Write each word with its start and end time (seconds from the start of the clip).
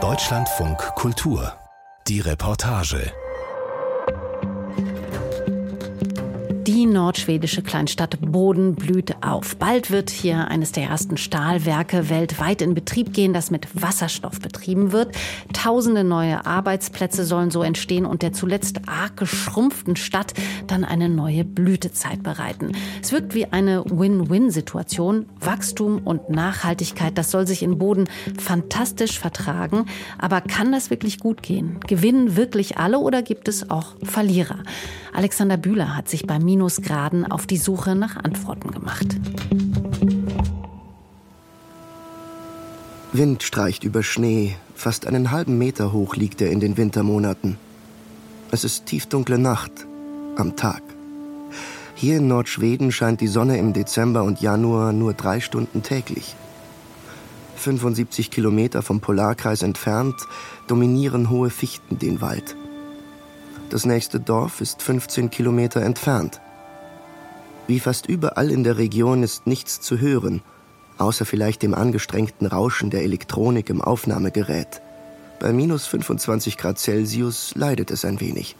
Deutschlandfunk 0.00 0.78
Kultur. 0.94 1.54
Die 2.06 2.20
Reportage. 2.20 3.12
Die 6.68 6.84
nordschwedische 6.84 7.62
Kleinstadt 7.62 8.18
Boden 8.20 8.74
blüht 8.74 9.22
auf. 9.22 9.56
Bald 9.56 9.90
wird 9.90 10.10
hier 10.10 10.48
eines 10.48 10.70
der 10.70 10.82
ersten 10.82 11.16
Stahlwerke 11.16 12.10
weltweit 12.10 12.60
in 12.60 12.74
Betrieb 12.74 13.14
gehen, 13.14 13.32
das 13.32 13.50
mit 13.50 13.66
Wasserstoff 13.72 14.38
betrieben 14.38 14.92
wird. 14.92 15.16
Tausende 15.54 16.04
neue 16.04 16.44
Arbeitsplätze 16.44 17.24
sollen 17.24 17.50
so 17.50 17.62
entstehen 17.62 18.04
und 18.04 18.20
der 18.20 18.34
zuletzt 18.34 18.86
arg 18.86 19.16
geschrumpften 19.16 19.96
Stadt 19.96 20.34
dann 20.66 20.84
eine 20.84 21.08
neue 21.08 21.42
Blütezeit 21.42 22.22
bereiten. 22.22 22.72
Es 23.00 23.12
wirkt 23.12 23.34
wie 23.34 23.46
eine 23.46 23.82
Win-Win-Situation. 23.86 25.24
Wachstum 25.40 26.02
und 26.04 26.28
Nachhaltigkeit, 26.28 27.16
das 27.16 27.30
soll 27.30 27.46
sich 27.46 27.62
in 27.62 27.78
Boden 27.78 28.10
fantastisch 28.38 29.18
vertragen. 29.18 29.86
Aber 30.18 30.42
kann 30.42 30.70
das 30.70 30.90
wirklich 30.90 31.18
gut 31.18 31.42
gehen? 31.42 31.80
Gewinnen 31.86 32.36
wirklich 32.36 32.76
alle 32.76 32.98
oder 32.98 33.22
gibt 33.22 33.48
es 33.48 33.70
auch 33.70 33.94
Verlierer? 34.02 34.58
Alexander 35.14 35.56
Bühler 35.56 35.96
hat 35.96 36.08
sich 36.08 36.26
bei 36.26 36.38
Minusgraden 36.58 37.30
auf 37.30 37.46
die 37.46 37.56
Suche 37.56 37.94
nach 37.94 38.16
Antworten 38.16 38.72
gemacht. 38.72 39.16
Wind 43.12 43.44
streicht 43.44 43.84
über 43.84 44.02
Schnee, 44.02 44.56
fast 44.74 45.06
einen 45.06 45.30
halben 45.30 45.56
Meter 45.56 45.92
hoch 45.92 46.16
liegt 46.16 46.42
er 46.42 46.50
in 46.50 46.58
den 46.58 46.76
Wintermonaten. 46.76 47.58
Es 48.50 48.64
ist 48.64 48.86
tiefdunkle 48.86 49.38
Nacht, 49.38 49.70
am 50.36 50.56
Tag. 50.56 50.82
Hier 51.94 52.16
in 52.16 52.26
Nordschweden 52.26 52.90
scheint 52.90 53.20
die 53.20 53.28
Sonne 53.28 53.56
im 53.56 53.72
Dezember 53.72 54.24
und 54.24 54.40
Januar 54.40 54.92
nur 54.92 55.14
drei 55.14 55.38
Stunden 55.38 55.84
täglich. 55.84 56.34
75 57.54 58.32
Kilometer 58.32 58.82
vom 58.82 59.00
Polarkreis 59.00 59.62
entfernt 59.62 60.16
dominieren 60.66 61.30
hohe 61.30 61.50
Fichten 61.50 62.00
den 62.00 62.20
Wald. 62.20 62.56
Das 63.70 63.86
nächste 63.86 64.18
Dorf 64.18 64.60
ist 64.60 64.82
15 64.82 65.30
Kilometer 65.30 65.82
entfernt. 65.82 66.40
Wie 67.68 67.80
fast 67.80 68.06
überall 68.06 68.50
in 68.50 68.64
der 68.64 68.78
Region 68.78 69.22
ist 69.22 69.46
nichts 69.46 69.82
zu 69.82 70.00
hören, 70.00 70.40
außer 70.96 71.26
vielleicht 71.26 71.62
dem 71.62 71.74
angestrengten 71.74 72.46
Rauschen 72.46 72.88
der 72.88 73.02
Elektronik 73.02 73.68
im 73.68 73.82
Aufnahmegerät. 73.82 74.80
Bei 75.38 75.52
minus 75.52 75.86
25 75.86 76.56
Grad 76.56 76.78
Celsius 76.78 77.54
leidet 77.54 77.90
es 77.90 78.06
ein 78.06 78.20
wenig. 78.20 78.56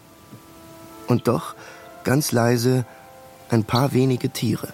Und 1.07 1.27
doch, 1.27 1.55
ganz 2.03 2.31
leise, 2.31 2.85
ein 3.49 3.63
paar 3.63 3.93
wenige 3.93 4.29
Tiere. 4.29 4.67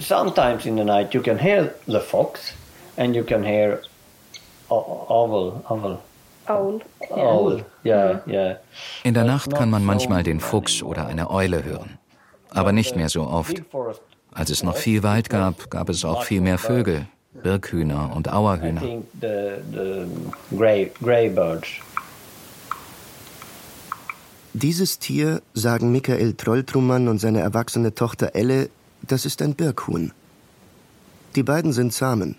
Sometimes 0.00 0.64
in 0.64 0.78
the 0.78 0.84
night 0.84 1.12
you 1.12 1.20
can 1.20 1.38
hear 1.38 1.74
the 1.86 2.00
fox 2.00 2.54
and 2.96 3.14
you 3.14 3.22
can 3.22 3.44
hear 3.44 3.82
owl, 4.70 5.62
owl. 5.68 5.98
Owl. 6.48 6.80
Owl, 7.10 7.64
ja, 7.84 8.22
ja. 8.26 8.56
In 9.04 9.14
der 9.14 9.24
Nacht 9.24 9.54
kann 9.54 9.70
man 9.70 9.84
manchmal 9.84 10.22
den 10.22 10.40
Fuchs 10.40 10.82
oder 10.82 11.06
eine 11.06 11.30
Eule 11.30 11.64
hören, 11.64 11.98
aber 12.50 12.72
nicht 12.72 12.96
mehr 12.96 13.08
so 13.08 13.22
oft. 13.26 13.62
Als 14.32 14.50
es 14.50 14.62
noch 14.62 14.76
viel 14.76 15.02
Wald 15.02 15.28
gab, 15.30 15.70
gab 15.70 15.88
es 15.88 16.04
auch 16.04 16.22
viel 16.22 16.40
mehr 16.40 16.58
Vögel, 16.58 17.06
Birkhühner 17.42 18.12
und 18.14 18.32
Auerhühner. 18.32 18.82
Dieses 24.54 24.98
Tier, 24.98 25.42
sagen 25.54 25.92
Michael 25.92 26.34
Trolltrummann 26.34 27.08
und 27.08 27.18
seine 27.18 27.40
erwachsene 27.40 27.94
Tochter 27.94 28.34
Elle, 28.34 28.70
das 29.02 29.24
ist 29.24 29.42
ein 29.42 29.54
Birkhuhn. 29.54 30.12
Die 31.36 31.42
beiden 31.42 31.72
sind 31.72 31.92
Samen, 31.92 32.36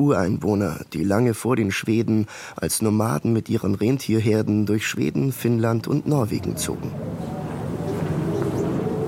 Ureinwohner, 0.00 0.80
die 0.92 1.04
lange 1.04 1.34
vor 1.34 1.56
den 1.56 1.70
Schweden 1.70 2.26
als 2.56 2.82
Nomaden 2.82 3.32
mit 3.32 3.48
ihren 3.48 3.74
Rentierherden 3.74 4.66
durch 4.66 4.86
Schweden, 4.86 5.30
Finnland 5.30 5.86
und 5.86 6.08
Norwegen 6.08 6.56
zogen. 6.56 6.90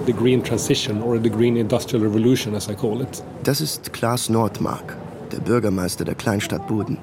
The 0.07 0.13
green 0.13 0.43
transition 0.43 1.01
or 1.01 1.19
the 1.23 1.31
green 1.31 1.57
industrial 1.57 2.05
revolution 2.05 2.55
as 2.55 2.69
I 2.69 2.75
call 2.75 3.01
it. 3.01 3.23
Das 3.45 3.61
ist 3.61 3.93
Klaas 3.93 4.29
Nordmark, 4.29 4.97
der 5.31 5.41
Bürgermeister 5.41 6.05
der 6.05 6.17
Kleinstadt 6.17 6.67
Buden. 6.67 6.99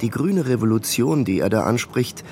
Die 0.00 0.10
grüne 0.10 0.46
Revolution, 0.46 1.24
die 1.24 1.40
er 1.40 1.48
da 1.48 1.62
anspricht, 1.62 2.24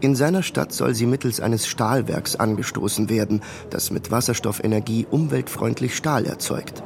in 0.00 0.14
seiner 0.14 0.42
Stadt 0.42 0.72
soll 0.72 0.94
sie 0.94 1.06
mittels 1.06 1.40
eines 1.40 1.66
Stahlwerks 1.66 2.36
angestoßen 2.36 3.08
werden, 3.08 3.42
das 3.70 3.90
mit 3.90 4.10
Wasserstoffenergie 4.10 5.06
umweltfreundlich 5.10 5.96
Stahl 5.96 6.24
erzeugt. 6.24 6.82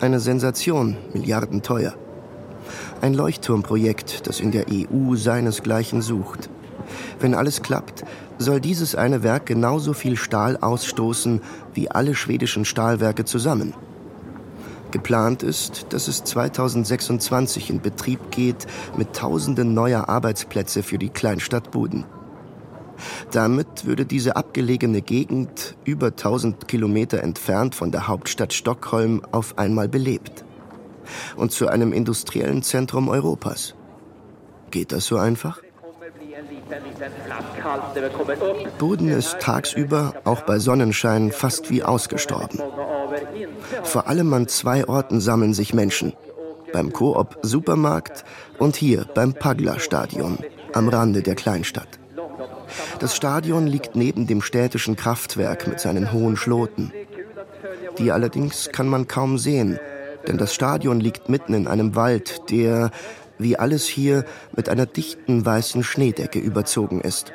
Eine 0.00 0.18
Sensation, 0.18 0.96
milliardenteuer. 1.12 1.94
Ein 3.00 3.14
Leuchtturmprojekt, 3.14 4.26
das 4.26 4.40
in 4.40 4.50
der 4.50 4.66
EU 4.70 5.16
seinesgleichen 5.16 6.02
sucht. 6.02 6.50
Wenn 7.18 7.34
alles 7.34 7.62
klappt, 7.62 8.04
soll 8.38 8.60
dieses 8.60 8.94
eine 8.94 9.22
Werk 9.22 9.46
genauso 9.46 9.94
viel 9.94 10.16
Stahl 10.16 10.58
ausstoßen 10.58 11.40
wie 11.72 11.90
alle 11.90 12.14
schwedischen 12.14 12.66
Stahlwerke 12.66 13.24
zusammen. 13.24 13.72
Geplant 14.90 15.42
ist, 15.42 15.86
dass 15.90 16.08
es 16.08 16.24
2026 16.24 17.70
in 17.70 17.80
Betrieb 17.80 18.30
geht 18.30 18.66
mit 18.98 19.14
Tausenden 19.14 19.72
neuer 19.72 20.10
Arbeitsplätze 20.10 20.82
für 20.82 20.98
die 20.98 21.08
Kleinstadt 21.08 21.70
Buden. 21.70 22.04
Damit 23.30 23.86
würde 23.86 24.04
diese 24.04 24.36
abgelegene 24.36 25.00
Gegend, 25.00 25.74
über 25.84 26.08
1000 26.08 26.68
Kilometer 26.68 27.22
entfernt 27.22 27.74
von 27.74 27.92
der 27.92 28.08
Hauptstadt 28.08 28.52
Stockholm, 28.52 29.22
auf 29.32 29.56
einmal 29.56 29.88
belebt 29.88 30.44
und 31.36 31.52
zu 31.52 31.68
einem 31.68 31.92
industriellen 31.92 32.62
Zentrum 32.62 33.08
Europas. 33.08 33.74
Geht 34.70 34.92
das 34.92 35.06
so 35.06 35.16
einfach? 35.16 35.60
Boden 38.78 39.08
ist 39.08 39.38
tagsüber, 39.40 40.14
auch 40.24 40.42
bei 40.42 40.58
Sonnenschein, 40.58 41.32
fast 41.32 41.70
wie 41.70 41.82
ausgestorben. 41.82 42.60
Vor 43.82 44.08
allem 44.08 44.32
an 44.32 44.48
zwei 44.48 44.86
Orten 44.86 45.20
sammeln 45.20 45.54
sich 45.54 45.74
Menschen. 45.74 46.12
Beim 46.72 46.92
Coop 46.92 47.38
Supermarkt 47.42 48.24
und 48.58 48.76
hier 48.76 49.06
beim 49.14 49.34
Pagla-Stadion 49.34 50.38
am 50.72 50.88
Rande 50.88 51.22
der 51.22 51.34
Kleinstadt. 51.34 51.98
Das 53.00 53.16
Stadion 53.16 53.66
liegt 53.66 53.96
neben 53.96 54.26
dem 54.26 54.42
städtischen 54.42 54.94
Kraftwerk 54.94 55.66
mit 55.66 55.80
seinen 55.80 56.12
hohen 56.12 56.36
Schloten. 56.36 56.92
Die 57.98 58.12
allerdings 58.12 58.70
kann 58.72 58.86
man 58.86 59.08
kaum 59.08 59.38
sehen, 59.38 59.80
denn 60.26 60.38
das 60.38 60.54
Stadion 60.54 61.00
liegt 61.00 61.28
mitten 61.28 61.54
in 61.54 61.66
einem 61.66 61.94
Wald, 61.96 62.50
der, 62.50 62.90
wie 63.38 63.56
alles 63.56 63.86
hier, 63.86 64.24
mit 64.54 64.68
einer 64.68 64.86
dichten 64.86 65.44
weißen 65.44 65.82
Schneedecke 65.82 66.38
überzogen 66.38 67.00
ist. 67.00 67.32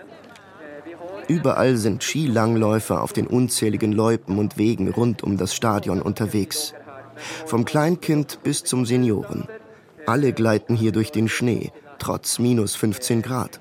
Überall 1.28 1.78
sind 1.78 2.04
Skilangläufer 2.04 3.02
auf 3.02 3.12
den 3.12 3.26
unzähligen 3.26 3.92
Loipen 3.92 4.38
und 4.38 4.58
Wegen 4.58 4.92
rund 4.92 5.24
um 5.24 5.38
das 5.38 5.56
Stadion 5.56 6.02
unterwegs. 6.02 6.74
Vom 7.46 7.66
Kleinkind 7.66 8.44
bis 8.44 8.64
zum 8.64 8.86
Senioren. 8.86 9.48
Alle 10.06 10.34
gleiten 10.34 10.76
hier 10.76 10.92
durch 10.92 11.12
den 11.12 11.28
Schnee, 11.28 11.72
trotz 11.98 12.38
minus 12.38 12.76
15 12.76 13.24
Grad. 13.24 13.60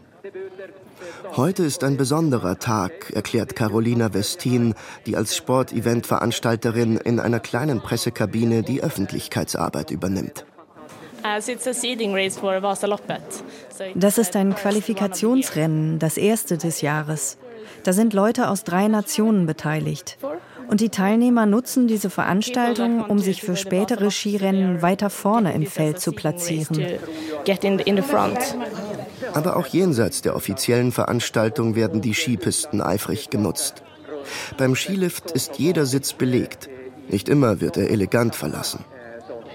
Heute 1.37 1.65
ist 1.65 1.83
ein 1.83 1.97
besonderer 1.97 2.61
Tag, 2.61 3.11
erklärt 3.13 3.57
Carolina 3.57 4.15
Westin, 4.15 4.75
die 5.05 5.17
als 5.17 5.37
Sportevent-Veranstalterin 5.37 6.97
in 6.97 7.19
einer 7.19 7.41
kleinen 7.41 7.81
Pressekabine 7.81 8.63
die 8.63 8.85
Öffentlichkeitsarbeit 8.85 9.91
übernimmt. 9.91 10.47
Das 13.95 14.19
ist 14.19 14.37
ein 14.37 14.55
Qualifikationsrennen, 14.55 15.99
das 15.99 16.17
erste 16.19 16.57
des 16.57 16.83
Jahres. 16.83 17.39
Da 17.83 17.93
sind 17.93 18.13
Leute 18.13 18.49
aus 18.49 18.63
drei 18.63 18.87
Nationen 18.87 19.47
beteiligt. 19.47 20.19
Und 20.69 20.81
die 20.81 20.91
Teilnehmer 20.91 21.47
nutzen 21.47 21.89
diese 21.89 22.11
Veranstaltung, 22.11 23.05
um 23.05 23.19
sich 23.19 23.43
für 23.43 23.57
spätere 23.57 24.11
Skirennen 24.11 24.83
weiter 24.83 25.11
vorne 25.11 25.53
im 25.53 25.67
Feld 25.67 26.01
zu 26.01 26.13
platzieren. 26.13 26.99
Aber 29.33 29.57
auch 29.57 29.67
jenseits 29.67 30.23
der 30.23 30.37
offiziellen 30.37 30.93
Veranstaltung 30.93 31.75
werden 31.75 32.01
die 32.01 32.15
Skipisten 32.15 32.81
eifrig 32.81 33.31
genutzt. 33.31 33.83
Beim 34.57 34.75
Skilift 34.75 35.31
ist 35.31 35.59
jeder 35.59 35.87
Sitz 35.87 36.13
belegt. 36.13 36.69
Nicht 37.09 37.29
immer 37.29 37.61
wird 37.61 37.77
er 37.77 37.91
elegant 37.91 38.35
verlassen. 38.35 38.85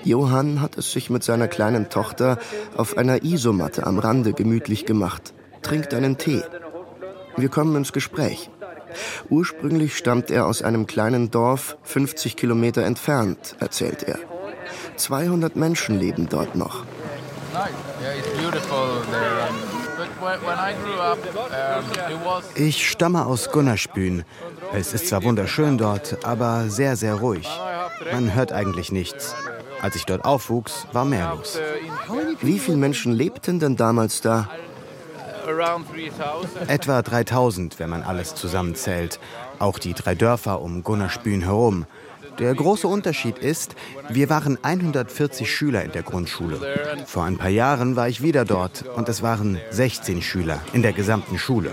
Johann 0.04 0.62
hat 0.62 0.77
es 0.77 0.92
sich 0.92 1.10
mit 1.10 1.24
seiner 1.24 1.48
kleinen 1.48 1.89
Tochter 1.89 2.38
auf 2.77 2.98
einer 2.98 3.24
Isomatte 3.24 3.86
am 3.86 4.00
Rande 4.00 4.33
gemütlich 4.33 4.86
gemacht, 4.86 5.33
trinkt 5.62 5.94
einen 5.94 6.18
Tee. 6.18 6.42
Wir 7.36 7.50
kommen 7.50 7.75
ins 7.75 7.92
Gespräch. 7.92 8.50
Ursprünglich 9.30 9.98
stammt 9.98 10.31
er 10.31 10.45
aus 10.45 10.62
einem 10.62 10.88
kleinen 10.88 11.31
Dorf 11.31 11.77
50 11.83 12.36
Kilometer 12.36 12.83
entfernt, 12.83 13.56
erzählt 13.60 14.04
er. 14.04 14.19
200 14.95 15.56
Menschen 15.56 16.00
leben 16.00 16.27
dort 16.30 16.56
noch. 16.56 16.86
Ich 22.56 22.90
stamme 22.90 23.25
aus 23.25 23.51
Gunnarsbyn. 23.51 24.24
Es 24.74 24.94
ist 24.94 25.07
zwar 25.07 25.24
wunderschön 25.24 25.78
dort, 25.78 26.25
aber 26.25 26.69
sehr, 26.69 26.96
sehr 26.96 27.16
ruhig. 27.16 27.48
Man 28.12 28.34
hört 28.34 28.51
eigentlich 28.51 28.92
nichts. 28.92 29.36
Als 29.81 29.96
ich 29.96 30.06
dort 30.06 30.25
aufwuchs, 30.25 30.88
war 30.92 31.06
mehr 31.06 31.34
los. 31.36 31.60
Wie 32.42 32.60
viele 32.60 32.78
Menschen 32.78 33.13
lebten 33.13 33.60
denn 33.60 33.75
damals 33.75 34.22
da? 34.22 34.50
Etwa 36.68 37.02
3000, 37.02 37.80
wenn 37.80 37.90
man 37.90 38.04
alles 38.04 38.36
zusammenzählt. 38.36 39.19
Auch 39.57 39.80
die 39.80 39.94
drei 39.94 40.16
Dörfer 40.16 40.62
um 40.62 40.84
Gunnerspün 40.84 41.42
herum. 41.42 41.86
Der 42.39 42.56
große 42.56 42.88
Unterschied 42.88 43.38
ist, 43.38 43.75
wir 44.09 44.30
waren 44.30 44.57
140 44.62 45.51
Schüler 45.53 45.83
in 45.83 45.91
der 45.91 46.03
Grundschule. 46.03 46.59
Vor 47.06 47.25
ein 47.25 47.38
paar 47.38 47.50
Jahren 47.50 47.95
war 47.95 48.07
ich 48.07 48.21
wieder 48.21 48.45
dort 48.45 48.86
und 48.95 49.09
es 49.09 49.21
waren 49.21 49.59
16 49.71 50.21
Schüler 50.21 50.62
in 50.74 50.81
der 50.81 50.94
gesamten 50.94 51.38
Schule. 51.38 51.71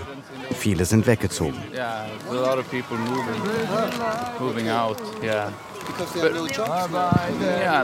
Viele 0.57 0.85
sind 0.85 1.07
weggezogen. 1.07 1.57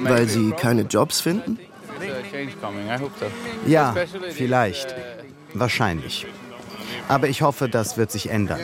Weil 0.02 0.28
sie 0.28 0.52
keine 0.52 0.82
Jobs 0.82 1.22
finden? 1.22 1.60
Ja, 3.66 3.96
vielleicht. 4.32 4.96
Wahrscheinlich. 5.54 6.26
Aber 7.08 7.28
ich 7.28 7.42
hoffe, 7.42 7.70
das 7.70 7.98
wird 7.98 8.12
sich 8.12 8.30
ändern. 8.30 8.60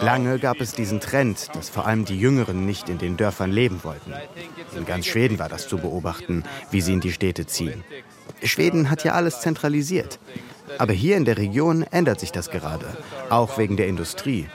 Lange 0.00 0.38
gab 0.38 0.60
es 0.60 0.72
diesen 0.72 1.00
Trend, 1.00 1.48
dass 1.54 1.68
vor 1.68 1.86
allem 1.86 2.04
die 2.04 2.18
Jüngeren 2.18 2.64
nicht 2.64 2.88
in 2.88 2.98
den 2.98 3.16
Dörfern 3.16 3.50
leben 3.50 3.80
wollten. 3.82 4.12
In 4.76 4.86
ganz 4.86 5.06
Schweden 5.06 5.38
war 5.38 5.48
das 5.48 5.68
zu 5.68 5.78
beobachten, 5.78 6.44
wie 6.70 6.80
sie 6.80 6.92
in 6.92 7.00
die 7.00 7.12
Städte 7.12 7.46
ziehen. 7.46 7.84
Schweden 8.42 8.90
hat 8.90 9.04
ja 9.04 9.12
alles 9.12 9.40
zentralisiert. 9.40 10.18
Aber 10.78 10.92
hier 10.92 11.16
in 11.16 11.24
der 11.24 11.36
Region 11.36 11.82
ändert 11.82 12.20
sich 12.20 12.32
das 12.32 12.50
gerade, 12.50 12.86
auch 13.28 13.58
wegen 13.58 13.76
der 13.76 13.88
Industrie. 13.88 14.46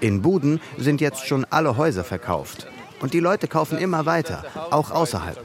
In 0.00 0.22
Buden 0.22 0.60
sind 0.76 1.00
jetzt 1.00 1.26
schon 1.26 1.44
alle 1.50 1.76
Häuser 1.76 2.04
verkauft. 2.04 2.66
Und 3.00 3.12
die 3.12 3.20
Leute 3.20 3.48
kaufen 3.48 3.78
immer 3.78 4.06
weiter, 4.06 4.44
auch 4.70 4.90
außerhalb. 4.90 5.38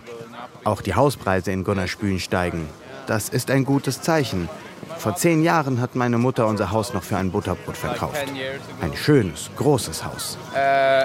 Auch 0.64 0.82
die 0.82 0.96
Hauspreise 0.96 1.52
in 1.52 1.64
Gunnerspülen 1.64 2.20
steigen. 2.20 2.68
Das 3.06 3.30
ist 3.30 3.52
ein 3.52 3.66
gutes 3.66 4.02
Zeichen. 4.02 4.50
Vor 5.04 5.18
zehn 5.18 5.44
Jahren 5.44 5.82
hat 5.82 5.96
meine 5.96 6.18
Mutter 6.18 6.48
unser 6.48 6.72
Haus 6.72 6.94
noch 6.94 7.04
für 7.04 7.18
ein 7.18 7.30
Butterbrot 7.30 7.76
verkauft. 7.76 8.16
Ein 8.80 8.96
schönes, 8.96 9.50
großes 9.58 10.06
Haus. 10.06 10.38
Uh, 10.54 11.04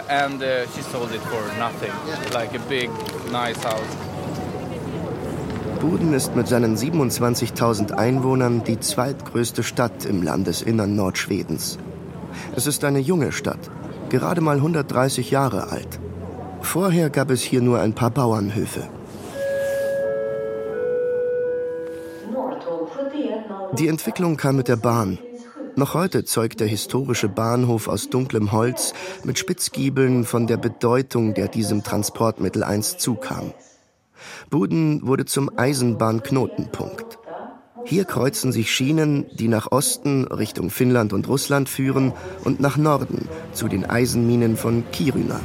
Buden 5.80 6.14
ist 6.14 6.36
mit 6.36 6.46
seinen 6.46 6.76
27.000 6.76 7.90
Einwohnern 7.90 8.62
die 8.62 8.78
zweitgrößte 8.78 9.64
Stadt 9.64 10.04
im 10.04 10.22
Landesinnern 10.22 10.94
Nordschwedens. 10.94 11.80
Es 12.54 12.68
ist 12.68 12.84
eine 12.84 13.00
junge 13.00 13.32
Stadt, 13.32 13.68
gerade 14.10 14.40
mal 14.40 14.58
130 14.58 15.32
Jahre 15.32 15.72
alt. 15.72 15.98
Vorher 16.60 17.10
gab 17.10 17.30
es 17.30 17.42
hier 17.42 17.62
nur 17.62 17.80
ein 17.80 17.94
paar 17.94 18.10
Bauernhöfe. 18.10 18.88
Die 23.78 23.86
Entwicklung 23.86 24.36
kam 24.36 24.56
mit 24.56 24.66
der 24.66 24.74
Bahn. 24.74 25.18
Noch 25.76 25.94
heute 25.94 26.24
zeugt 26.24 26.58
der 26.58 26.66
historische 26.66 27.28
Bahnhof 27.28 27.86
aus 27.86 28.10
dunklem 28.10 28.50
Holz 28.50 28.92
mit 29.22 29.38
Spitzgiebeln 29.38 30.24
von 30.24 30.48
der 30.48 30.56
Bedeutung, 30.56 31.32
der 31.34 31.46
diesem 31.46 31.84
Transportmittel 31.84 32.64
einst 32.64 33.00
zukam. 33.00 33.52
Buden 34.50 35.06
wurde 35.06 35.26
zum 35.26 35.56
Eisenbahnknotenpunkt. 35.56 37.20
Hier 37.84 38.04
kreuzen 38.04 38.50
sich 38.50 38.72
Schienen, 38.72 39.26
die 39.32 39.46
nach 39.46 39.70
Osten 39.70 40.24
Richtung 40.24 40.70
Finnland 40.70 41.12
und 41.12 41.28
Russland 41.28 41.68
führen 41.68 42.12
und 42.42 42.58
nach 42.58 42.76
Norden 42.78 43.28
zu 43.52 43.68
den 43.68 43.88
Eisenminen 43.88 44.56
von 44.56 44.82
Kiruna. 44.90 45.38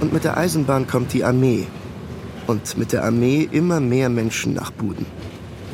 Und 0.00 0.12
mit 0.12 0.24
der 0.24 0.36
Eisenbahn 0.36 0.88
kommt 0.88 1.12
die 1.12 1.22
Armee. 1.22 1.68
Und 2.48 2.76
mit 2.76 2.92
der 2.92 3.04
Armee 3.04 3.48
immer 3.50 3.78
mehr 3.78 4.08
Menschen 4.08 4.54
nach 4.54 4.72
Buden. 4.72 5.06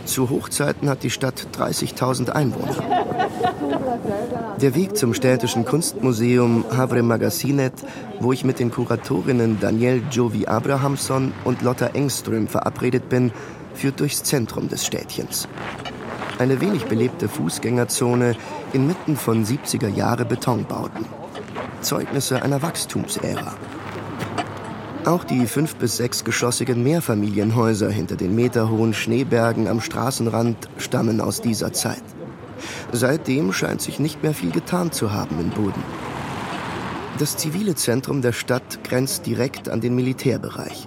Zu 0.04 0.30
Hochzeiten 0.30 0.88
hat 0.88 1.02
die 1.02 1.10
Stadt 1.10 1.46
30.000 1.56 2.30
Einwohner. 2.30 2.76
Der 4.60 4.74
Weg 4.74 4.96
zum 4.96 5.14
städtischen 5.14 5.64
Kunstmuseum 5.64 6.64
Havre 6.76 7.02
Magasinet, 7.02 7.72
wo 8.20 8.32
ich 8.32 8.44
mit 8.44 8.58
den 8.58 8.70
Kuratorinnen 8.70 9.58
Danielle 9.60 10.02
Jovi 10.10 10.46
Abrahamsson 10.46 11.32
und 11.44 11.62
Lotta 11.62 11.86
Engström 11.88 12.48
verabredet 12.48 13.08
bin, 13.08 13.32
führt 13.74 14.00
durchs 14.00 14.22
Zentrum 14.22 14.68
des 14.68 14.84
Städtchens. 14.84 15.48
Eine 16.38 16.60
wenig 16.60 16.86
belebte 16.86 17.28
Fußgängerzone 17.28 18.36
inmitten 18.72 19.16
von 19.16 19.44
70er 19.44 19.88
Jahre 19.88 20.24
Betonbauten. 20.24 21.06
Zeugnisse 21.80 22.42
einer 22.42 22.62
Wachstumsära. 22.62 23.54
Auch 25.04 25.24
die 25.24 25.46
fünf- 25.46 25.74
bis 25.74 25.96
sechsgeschossigen 25.96 26.84
Mehrfamilienhäuser 26.84 27.90
hinter 27.90 28.14
den 28.14 28.36
meterhohen 28.36 28.94
Schneebergen 28.94 29.66
am 29.66 29.80
Straßenrand 29.80 30.68
stammen 30.78 31.20
aus 31.20 31.40
dieser 31.40 31.72
Zeit. 31.72 32.04
Seitdem 32.92 33.52
scheint 33.52 33.82
sich 33.82 33.98
nicht 33.98 34.22
mehr 34.22 34.32
viel 34.32 34.52
getan 34.52 34.92
zu 34.92 35.12
haben 35.12 35.40
in 35.40 35.50
Boden. 35.50 35.82
Das 37.18 37.36
zivile 37.36 37.74
Zentrum 37.74 38.22
der 38.22 38.32
Stadt 38.32 38.84
grenzt 38.84 39.26
direkt 39.26 39.68
an 39.68 39.80
den 39.80 39.96
Militärbereich. 39.96 40.86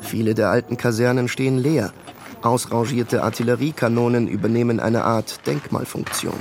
Viele 0.00 0.34
der 0.34 0.48
alten 0.48 0.78
Kasernen 0.78 1.28
stehen 1.28 1.58
leer. 1.58 1.92
Ausrangierte 2.40 3.22
Artilleriekanonen 3.22 4.28
übernehmen 4.28 4.80
eine 4.80 5.04
Art 5.04 5.46
Denkmalfunktion. 5.46 6.38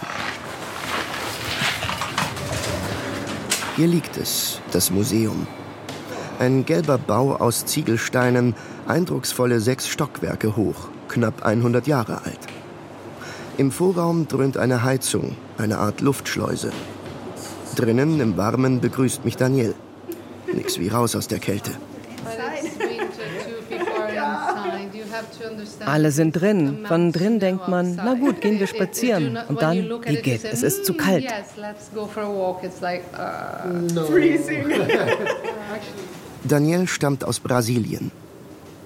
Hier 3.75 3.88
liegt 3.88 4.15
es, 4.15 4.62
das 4.71 4.92
Museum, 4.92 5.45
ein 6.39 6.65
gelber 6.65 6.97
Bau 6.97 7.35
aus 7.35 7.65
Ziegelsteinen, 7.65 8.55
eindrucksvolle 8.87 9.59
sechs 9.59 9.87
Stockwerke 9.87 10.55
hoch, 10.55 10.89
knapp 11.07 11.45
100 11.45 11.87
Jahre 11.87 12.21
alt. 12.25 12.39
Im 13.57 13.71
Vorraum 13.71 14.27
dröhnt 14.27 14.57
eine 14.57 14.83
Heizung, 14.83 15.35
eine 15.57 15.77
Art 15.77 16.01
Luftschleuse. 16.01 16.71
Drinnen 17.75 18.19
im 18.19 18.37
Warmen 18.37 18.81
begrüßt 18.81 19.25
mich 19.25 19.37
Daniel. 19.37 19.73
Nix 20.53 20.79
wie 20.79 20.89
raus 20.89 21.15
aus 21.15 21.27
der 21.27 21.39
Kälte. 21.39 21.71
Alle 25.85 26.11
sind 26.11 26.33
drin. 26.33 26.85
Von 26.87 27.11
drin 27.11 27.39
denkt 27.39 27.67
man, 27.67 27.95
na 27.95 28.15
gut, 28.15 28.41
gehen 28.41 28.59
wir 28.59 28.67
spazieren. 28.67 29.37
Und 29.47 29.61
dann, 29.61 29.89
wie 30.05 30.21
geht? 30.21 30.43
Es 30.43 30.63
ist 30.63 30.85
zu 30.85 30.93
kalt. 30.93 31.25
Danielle 36.47 36.88
stammt 36.88 37.24
aus 37.24 37.39
Brasilien. 37.39 38.12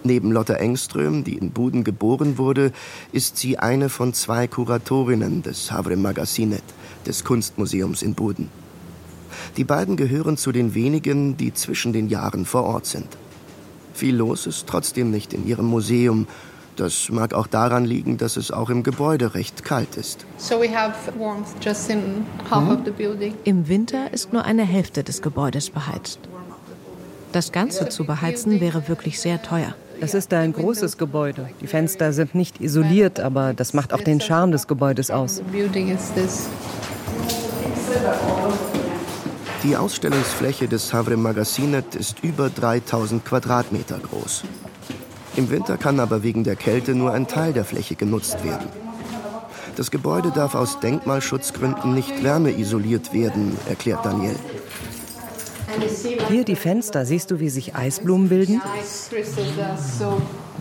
Neben 0.03 0.31
Lotta 0.31 0.53
Engström, 0.53 1.25
die 1.25 1.37
in 1.37 1.51
Buden 1.51 1.83
geboren 1.83 2.37
wurde, 2.37 2.71
ist 3.11 3.35
sie 3.37 3.59
eine 3.59 3.89
von 3.89 4.13
zwei 4.13 4.47
Kuratorinnen 4.47 5.44
des 5.44 5.69
Havre 5.69 5.97
Magasinet, 5.97 6.63
des 7.06 7.25
Kunstmuseums 7.25 8.01
in 8.01 8.13
Buden. 8.13 8.49
Die 9.57 9.66
beiden 9.66 9.97
gehören 9.97 10.37
zu 10.37 10.54
den 10.54 10.73
wenigen, 10.73 11.35
die 11.35 11.54
zwischen 11.54 11.92
den 11.92 12.07
Jahren 12.07 12.45
vor 12.45 12.63
Ort 12.63 12.85
sind. 12.85 13.07
Viel 13.94 14.16
los 14.16 14.47
ist 14.47 14.66
trotzdem 14.68 15.11
nicht 15.11 15.33
in 15.33 15.45
ihrem 15.45 15.66
Museum. 15.66 16.28
Das 16.78 17.09
mag 17.09 17.33
auch 17.33 17.47
daran 17.47 17.83
liegen, 17.83 18.18
dass 18.18 18.37
es 18.37 18.51
auch 18.51 18.69
im 18.69 18.83
Gebäude 18.83 19.35
recht 19.35 19.66
kalt 19.66 19.97
ist. 19.97 20.25
Im 23.44 23.68
Winter 23.68 24.13
ist 24.13 24.31
nur 24.31 24.45
eine 24.45 24.63
Hälfte 24.63 25.04
des 25.04 25.21
Gebäudes 25.21 25.69
beheizt. 25.71 26.19
Das 27.31 27.52
Ganze 27.52 27.90
zu 27.90 28.06
beheizen 28.06 28.59
wäre 28.59 28.88
wirklich 28.88 29.19
sehr 29.19 29.42
teuer. 29.42 29.76
Das 30.02 30.14
ist 30.14 30.33
ein 30.33 30.54
großes 30.54 30.98
Gebäude. 30.98 31.50
Die 31.62 31.68
Fenster 31.68 32.14
sind 32.14 32.33
nicht 32.33 32.62
isoliert, 32.62 33.19
aber 33.19 33.54
das 33.54 33.74
macht 33.74 33.94
auch 33.94 34.02
den 34.02 34.21
Charme 34.21 34.52
des 34.52 34.66
Gebäudes 34.68 35.12
aus. 35.12 35.42
Die 39.64 39.76
Ausstellungsfläche 39.76 40.68
des 40.68 40.94
Havre 40.94 41.18
Magasinet 41.18 41.95
ist 41.95 42.24
über 42.24 42.50
3000 42.50 43.26
Quadratmeter 43.26 44.00
groß. 44.00 44.44
Im 45.36 45.50
Winter 45.52 45.78
kann 45.78 46.00
aber 46.00 46.24
wegen 46.24 46.44
der 46.44 46.56
Kälte 46.56 46.95
nur 46.95 47.12
ein 47.12 47.28
Teil 47.28 47.54
der 47.54 47.66
Fläche 47.66 47.95
genutzt 47.95 48.44
werden. 48.44 48.68
Das 49.76 49.92
Gebäude 49.92 50.31
darf 50.31 50.56
aus 50.56 50.80
Denkmalschutzgründen 50.80 51.94
nicht 51.94 52.24
wärmeisoliert 52.24 53.14
werden, 53.14 53.57
erklärt 53.68 54.06
Daniel. 54.06 54.36
Hier 56.30 56.44
die 56.44 56.56
Fenster, 56.56 57.06
siehst 57.06 57.31
du, 57.31 57.40
wie 57.40 57.50
sich 57.50 57.76
Eisblumen 57.76 58.30
bilden? 58.30 58.62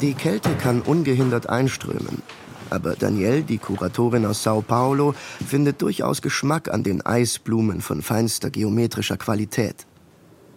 Die 0.01 0.15
Kälte 0.15 0.51
kann 0.55 0.83
ungehindert 0.83 1.49
einströmen. 1.49 2.23
Aber 2.71 2.95
Danielle, 2.95 3.43
die 3.43 3.59
Kuratorin 3.59 4.27
aus 4.27 4.43
Sao 4.43 4.63
Paulo, 4.63 5.15
findet 5.47 5.81
durchaus 5.83 6.23
Geschmack 6.23 6.69
an 6.69 6.83
den 6.83 7.05
Eisblumen 7.05 7.81
von 7.81 8.03
feinster 8.03 8.51
geometrischer 8.51 9.17
Qualität. 9.17 9.87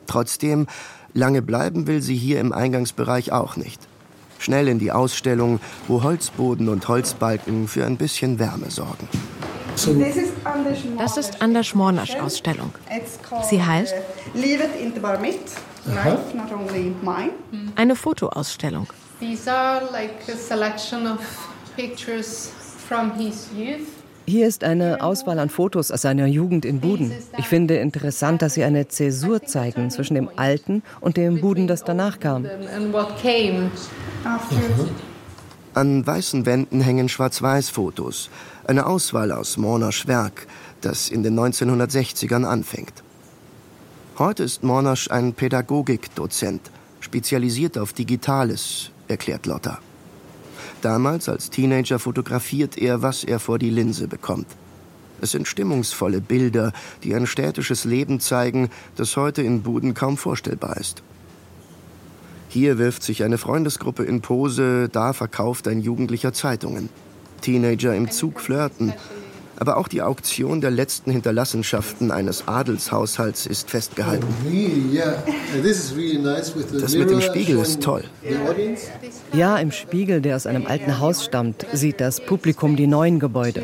Trotzdem, 0.08 0.68
lange 1.14 1.42
bleiben 1.42 1.88
will 1.88 2.02
sie 2.02 2.18
hier 2.18 2.40
im 2.40 2.52
Eingangsbereich 2.52 3.32
auch 3.32 3.56
nicht. 3.56 3.80
Schnell 4.40 4.68
in 4.68 4.80
die 4.80 4.92
Ausstellung, 4.92 5.60
wo 5.88 6.04
Holzboden 6.04 6.68
und 6.68 6.88
Holzbalken 6.88 7.68
für 7.68 7.86
ein 7.86 7.98
bisschen 7.98 8.40
Wärme 8.40 8.72
sorgen. 8.72 9.08
Das 10.98 11.18
ist 11.18 11.42
Anders 11.42 11.74
Mornasch 11.74 12.16
Ausstellung. 12.16 12.74
Sie 13.50 13.64
heißt? 13.64 13.94
Eine 17.76 17.96
Fotoausstellung. 17.96 18.88
Hier 24.28 24.48
ist 24.48 24.64
eine 24.64 25.02
Auswahl 25.02 25.40
an 25.40 25.50
Fotos 25.50 25.92
aus 25.92 26.02
seiner 26.02 26.28
Jugend 26.28 26.64
in 26.66 26.80
Buden. 26.80 27.12
Ich 27.38 27.48
finde 27.48 27.78
interessant, 27.78 28.42
dass 28.42 28.54
sie 28.54 28.64
eine 28.64 28.88
Zäsur 28.88 29.44
zeigen 29.44 29.90
zwischen 29.90 30.14
dem 30.14 30.30
alten 30.36 30.84
und 31.02 31.18
dem 31.18 31.42
Buden, 31.42 31.68
das 31.68 31.84
danach 31.84 32.20
kam. 32.20 32.46
An 35.74 36.06
weißen 36.06 36.46
Wänden 36.46 36.82
hängen 36.82 37.10
Schwarz-Weiß-Fotos, 37.10 38.30
eine 38.66 38.86
Auswahl 38.86 39.32
aus 39.32 39.58
Mornasch 39.58 40.08
Werk, 40.08 40.48
das 40.82 41.10
in 41.10 41.24
den 41.24 41.40
1960ern 41.40 42.44
anfängt. 42.44 43.04
Heute 44.18 44.44
ist 44.44 44.64
Mornasch 44.64 45.10
ein 45.10 45.34
Pädagogikdozent, 45.34 46.72
spezialisiert 47.00 47.78
auf 47.78 47.94
Digitales, 47.94 48.92
erklärt 49.08 49.46
Lotta. 49.46 49.80
Damals 50.82 51.30
als 51.30 51.50
Teenager 51.50 52.00
fotografiert 52.00 52.78
er, 52.78 53.02
was 53.02 53.24
er 53.24 53.40
vor 53.40 53.60
die 53.60 53.70
Linse 53.70 54.08
bekommt. 54.08 54.48
Es 55.22 55.32
sind 55.32 55.48
stimmungsvolle 55.48 56.20
Bilder, 56.20 56.74
die 57.04 57.14
ein 57.14 57.28
städtisches 57.28 57.86
Leben 57.86 58.20
zeigen, 58.20 58.70
das 58.96 59.16
heute 59.16 59.44
in 59.44 59.62
Buden 59.62 59.94
kaum 59.94 60.18
vorstellbar 60.18 60.78
ist. 60.78 61.04
Hier 62.50 62.80
wirft 62.80 63.04
sich 63.04 63.24
eine 63.24 63.38
Freundesgruppe 63.38 64.04
in 64.04 64.22
Pose, 64.22 64.90
da 64.90 65.14
verkauft 65.14 65.68
ein 65.68 65.80
Jugendlicher 65.80 66.34
Zeitungen. 66.34 66.90
Teenager 67.42 67.96
im 67.96 68.10
Zug 68.10 68.40
flirten. 68.40 68.94
Aber 69.58 69.78
auch 69.78 69.88
die 69.88 70.02
Auktion 70.02 70.60
der 70.60 70.72
letzten 70.72 71.12
Hinterlassenschaften 71.12 72.10
eines 72.10 72.48
Adelshaushalts 72.48 73.46
ist 73.46 73.70
festgehalten. 73.70 74.26
Das 76.80 76.96
mit 76.96 77.10
dem 77.12 77.22
Spiegel 77.22 77.60
ist 77.60 77.84
toll. 77.84 78.04
Ja, 79.34 79.58
im 79.58 79.72
Spiegel, 79.72 80.20
der 80.22 80.36
aus 80.36 80.48
einem 80.48 80.66
alten 80.66 80.98
Haus 80.98 81.24
stammt, 81.24 81.68
sieht 81.74 82.02
das 82.02 82.26
Publikum 82.26 82.76
die 82.76 82.88
neuen 82.88 83.20
Gebäude. 83.20 83.64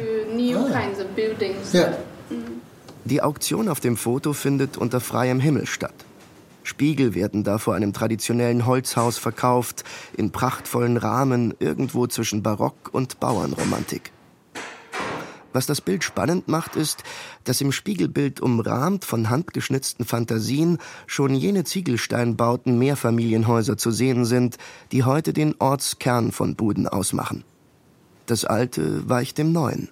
Die 3.06 3.22
Auktion 3.24 3.68
auf 3.68 3.80
dem 3.80 3.98
Foto 3.98 4.34
findet 4.34 4.78
unter 4.78 5.00
freiem 5.00 5.40
Himmel 5.40 5.66
statt. 5.66 5.96
Spiegel 6.68 7.16
werden 7.16 7.44
da 7.44 7.58
vor 7.58 7.76
einem 7.76 7.94
traditionellen 7.94 8.66
Holzhaus 8.66 9.18
verkauft, 9.18 9.84
in 10.16 10.32
prachtvollen 10.32 10.98
Rahmen 10.98 11.54
irgendwo 11.60 12.08
zwischen 12.08 12.44
Barock 12.44 12.90
und 12.92 13.20
Bauernromantik. 13.20 14.12
Was 15.54 15.66
das 15.66 15.82
Bild 15.82 16.04
spannend 16.04 16.48
macht, 16.48 16.76
ist, 16.76 17.04
dass 17.46 17.62
im 17.62 17.72
Spiegelbild 17.72 18.42
umrahmt 18.42 19.06
von 19.06 19.30
handgeschnitzten 19.30 20.06
Fantasien 20.06 20.78
schon 21.08 21.34
jene 21.34 21.64
Ziegelsteinbauten 21.64 22.78
Mehrfamilienhäuser 22.78 23.78
zu 23.78 23.90
sehen 23.90 24.26
sind, 24.26 24.58
die 24.92 25.04
heute 25.04 25.34
den 25.34 25.56
Ortskern 25.60 26.32
von 26.32 26.56
Buden 26.56 26.88
ausmachen. 26.88 27.44
Das 28.26 28.46
Alte 28.46 29.10
weicht 29.10 29.38
dem 29.38 29.54
Neuen. 29.54 29.90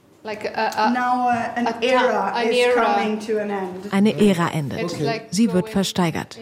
Eine 3.92 4.20
Ära 4.20 4.50
endet. 4.52 4.96
Sie 5.32 5.54
wird 5.54 5.70
versteigert. 5.70 6.40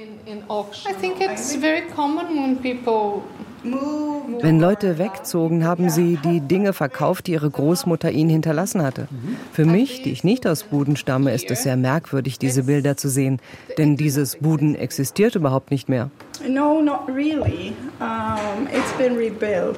Wenn 4.42 4.60
Leute 4.60 4.98
wegzogen, 4.98 5.66
haben 5.66 5.90
sie 5.90 6.18
die 6.24 6.42
Dinge 6.42 6.74
verkauft, 6.74 7.28
die 7.28 7.34
ihre 7.34 7.50
Großmutter 7.50 8.12
ihnen 8.12 8.30
hinterlassen 8.30 8.84
hatte. 8.84 9.08
Für 9.52 9.66
mich, 9.66 10.02
die 10.02 10.12
ich 10.12 10.24
nicht 10.24 10.48
aus 10.48 10.64
Buden 10.64 10.96
stamme, 10.96 11.34
ist 11.34 11.50
es 11.52 11.64
sehr 11.64 11.78
merkwürdig, 11.78 12.40
diese 12.40 12.64
Bilder 12.64 12.98
zu 12.98 13.10
sehen. 13.10 13.40
Denn 13.78 13.98
dieses 13.98 14.38
Buden 14.38 14.76
existiert 14.76 15.36
überhaupt 15.36 15.72
nicht 15.72 15.90
mehr. 15.90 16.10
No, 16.48 16.82
not 16.82 17.08
really. 17.08 17.74
Um, 18.00 18.68
it's 18.74 18.92
been 18.98 19.16
rebuilt. 19.16 19.78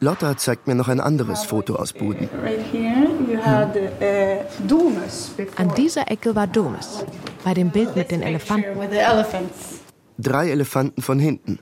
Lotta 0.00 0.34
zeigt 0.36 0.66
mir 0.66 0.74
noch 0.74 0.88
ein 0.88 0.98
anderes 0.98 1.44
Foto 1.44 1.76
aus 1.76 1.92
Buden. 1.92 2.28
An 5.56 5.74
dieser 5.76 6.10
Ecke 6.10 6.34
war 6.34 6.46
Domus, 6.46 7.04
bei 7.44 7.52
dem 7.52 7.70
Bild 7.70 7.94
mit 7.94 8.10
den 8.10 8.22
Elefanten. 8.22 8.78
Drei 10.18 10.50
Elefanten 10.50 11.02
von 11.02 11.18
hinten. 11.18 11.58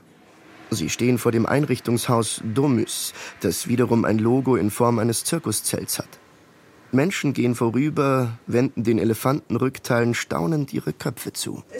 Sie 0.71 0.89
stehen 0.89 1.17
vor 1.17 1.33
dem 1.33 1.45
Einrichtungshaus 1.45 2.41
Domus, 2.45 3.13
das 3.41 3.67
wiederum 3.67 4.05
ein 4.05 4.19
Logo 4.19 4.55
in 4.55 4.71
Form 4.71 4.99
eines 4.99 5.25
Zirkuszelts 5.25 5.99
hat. 5.99 6.19
Menschen 6.91 7.33
gehen 7.33 7.55
vorüber, 7.55 8.31
wenden 8.47 8.83
den 8.83 8.99
Elefantenrückteilen 8.99 10.13
staunend 10.13 10.73
ihre 10.73 10.93
Köpfe 10.93 11.33
zu. 11.33 11.63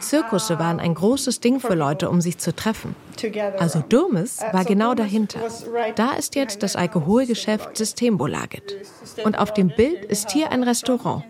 Zirkusse 0.00 0.58
waren 0.58 0.80
ein 0.80 0.94
großes 0.94 1.40
Ding 1.40 1.60
für 1.60 1.74
Leute, 1.74 2.10
um 2.10 2.20
sich 2.20 2.38
zu 2.38 2.54
treffen. 2.54 2.94
Also 3.58 3.84
Domus 3.86 4.38
war 4.52 4.64
genau 4.64 4.94
dahinter. 4.94 5.40
Da 5.94 6.12
ist 6.12 6.34
jetzt 6.34 6.62
das 6.62 6.74
Alkoholgeschäft 6.74 7.76
Systembolaget. 7.76 8.76
Und 9.24 9.38
auf 9.38 9.52
dem 9.52 9.68
Bild 9.68 10.04
ist 10.06 10.30
hier 10.30 10.50
ein 10.50 10.62
Restaurant. 10.62 11.24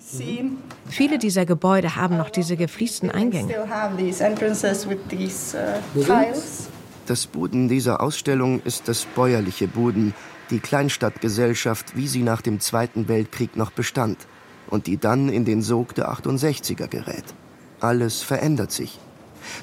Viele 0.89 1.19
dieser 1.19 1.47
Gebäude 1.47 1.97
haben 1.97 2.17
noch 2.17 2.31
diese 2.31 2.57
gefliesten 2.57 3.11
Eingänge. 3.11 3.55
Das 7.07 7.27
Buden 7.27 7.69
dieser 7.69 8.01
Ausstellung 8.01 8.63
ist 8.65 8.87
das 8.87 9.05
bäuerliche 9.05 9.67
Buden, 9.67 10.15
die 10.51 10.61
Kleinstadtgesellschaft, 10.61 11.97
wie 11.97 12.09
sie 12.09 12.23
nach 12.23 12.43
dem 12.43 12.61
Zweiten 12.61 13.09
Weltkrieg 13.09 13.57
noch 13.57 13.71
bestand 13.71 14.19
und 14.69 14.87
die 14.87 14.99
dann 14.99 15.29
in 15.29 15.45
den 15.45 15.63
Sog 15.63 15.95
der 15.95 16.13
68er 16.13 16.87
gerät. 16.87 17.25
Alles 17.81 18.23
verändert 18.23 18.73
sich. 18.73 18.99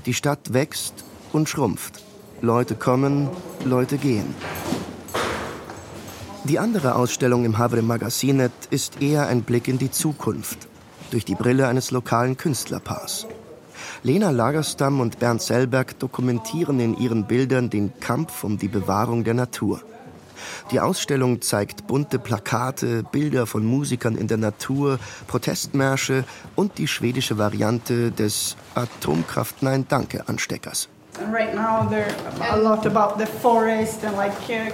Die 0.06 0.14
Stadt 0.14 0.54
wächst 0.54 1.06
und 1.34 1.50
schrumpft. 1.50 2.04
Leute 2.42 2.76
kommen, 2.76 3.30
Leute 3.64 3.98
gehen. 3.98 4.36
Die 6.44 6.60
andere 6.60 6.96
Ausstellung 6.96 7.46
im 7.46 7.58
Havre 7.58 7.82
Magazinet 7.82 8.52
ist 8.70 9.02
eher 9.02 9.28
ein 9.28 9.42
Blick 9.42 9.68
in 9.68 9.80
die 9.80 9.92
Zukunft, 9.92 10.68
durch 11.12 11.26
die 11.26 11.36
Brille 11.36 11.68
eines 11.68 11.92
lokalen 11.92 12.38
Künstlerpaars. 12.38 13.28
Lena 14.04 14.30
Lagerstam 14.30 15.00
und 15.00 15.20
Bernd 15.20 15.42
Sellberg 15.42 16.00
dokumentieren 16.00 16.80
in 16.80 16.98
ihren 16.98 17.26
Bildern 17.26 17.70
den 17.70 18.00
Kampf 18.00 18.44
um 18.44 18.58
die 18.58 18.68
Bewahrung 18.68 19.24
der 19.24 19.34
Natur. 19.34 19.82
Die 20.72 20.80
Ausstellung 20.80 21.42
zeigt 21.42 21.88
bunte 21.88 22.20
Plakate, 22.20 23.04
Bilder 23.04 23.46
von 23.46 23.66
Musikern 23.66 24.16
in 24.16 24.28
der 24.28 24.38
Natur, 24.38 25.00
Protestmärsche 25.28 26.24
und 26.56 26.78
die 26.78 26.88
schwedische 26.88 27.38
Variante 27.38 28.12
des 28.12 28.56
Atomkraft 28.76 29.64
Nein 29.64 29.86
Danke 29.88 30.28
Ansteckers. 30.28 30.90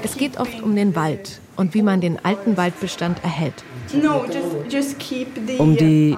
Es 0.04 0.18
geht 0.18 0.38
oft 0.38 0.62
um 0.62 0.76
den 0.76 0.96
Wald 0.96 1.40
und 1.56 1.74
wie 1.74 1.82
man 1.82 2.02
den 2.02 2.24
alten 2.26 2.58
Waldbestand 2.58 3.24
erhält. 3.24 3.64
Um 5.60 5.78
die 5.78 6.18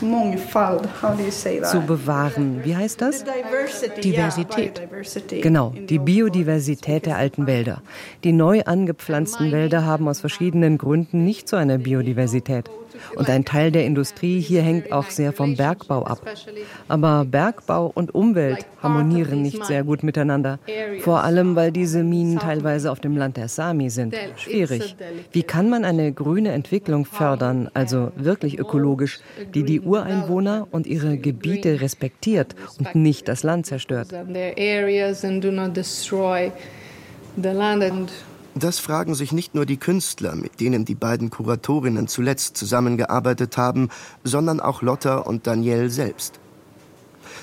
zu 0.00 1.80
bewahren. 1.86 2.64
Wie 2.64 2.76
heißt 2.76 3.00
das? 3.00 3.24
Diversität. 4.02 4.80
Genau, 5.42 5.72
die 5.88 5.98
Biodiversität 5.98 7.06
der 7.06 7.16
alten 7.16 7.46
Wälder. 7.46 7.82
Die 8.24 8.32
neu 8.32 8.62
angepflanzten 8.62 9.52
Wälder 9.52 9.84
haben 9.84 10.08
aus 10.08 10.20
verschiedenen 10.20 10.78
Gründen 10.78 11.24
nicht 11.24 11.48
so 11.48 11.56
eine 11.56 11.78
Biodiversität. 11.78 12.70
Und 13.14 13.28
ein 13.28 13.44
Teil 13.44 13.70
der 13.70 13.84
Industrie 13.84 14.40
hier 14.40 14.62
hängt 14.62 14.92
auch 14.92 15.10
sehr 15.10 15.32
vom 15.32 15.56
Bergbau 15.56 16.04
ab. 16.04 16.20
Aber 16.88 17.24
Bergbau 17.24 17.90
und 17.94 18.14
Umwelt 18.14 18.66
harmonieren 18.82 19.42
nicht 19.42 19.64
sehr 19.64 19.84
gut 19.84 20.02
miteinander. 20.02 20.58
Vor 21.00 21.22
allem, 21.22 21.56
weil 21.56 21.72
diese 21.72 22.02
Minen 22.02 22.38
teilweise 22.38 22.90
auf 22.90 23.00
dem 23.00 23.16
Land 23.16 23.36
der 23.36 23.48
Sami 23.48 23.90
sind. 23.90 24.14
Schwierig. 24.36 24.96
Wie 25.30 25.42
kann 25.42 25.68
man 25.68 25.84
eine 25.84 26.12
grüne 26.12 26.52
Entwicklung 26.52 27.04
fördern, 27.04 27.70
also 27.74 28.12
wirklich 28.16 28.58
ökologisch, 28.58 29.20
die 29.54 29.64
die 29.64 29.80
Ureinwohner 29.80 30.66
und 30.70 30.86
ihre 30.86 31.16
Gebiete 31.18 31.80
respektiert 31.80 32.54
und 32.78 32.94
nicht 32.94 33.28
das 33.28 33.42
Land 33.42 33.66
zerstört? 33.66 34.08
Das 38.54 38.78
fragen 38.78 39.14
sich 39.14 39.32
nicht 39.32 39.54
nur 39.54 39.64
die 39.64 39.78
Künstler, 39.78 40.34
mit 40.34 40.60
denen 40.60 40.84
die 40.84 40.94
beiden 40.94 41.30
Kuratorinnen 41.30 42.06
zuletzt 42.06 42.56
zusammengearbeitet 42.56 43.56
haben, 43.56 43.88
sondern 44.24 44.60
auch 44.60 44.82
Lotta 44.82 45.18
und 45.18 45.46
Danielle 45.46 45.88
selbst. 45.88 46.38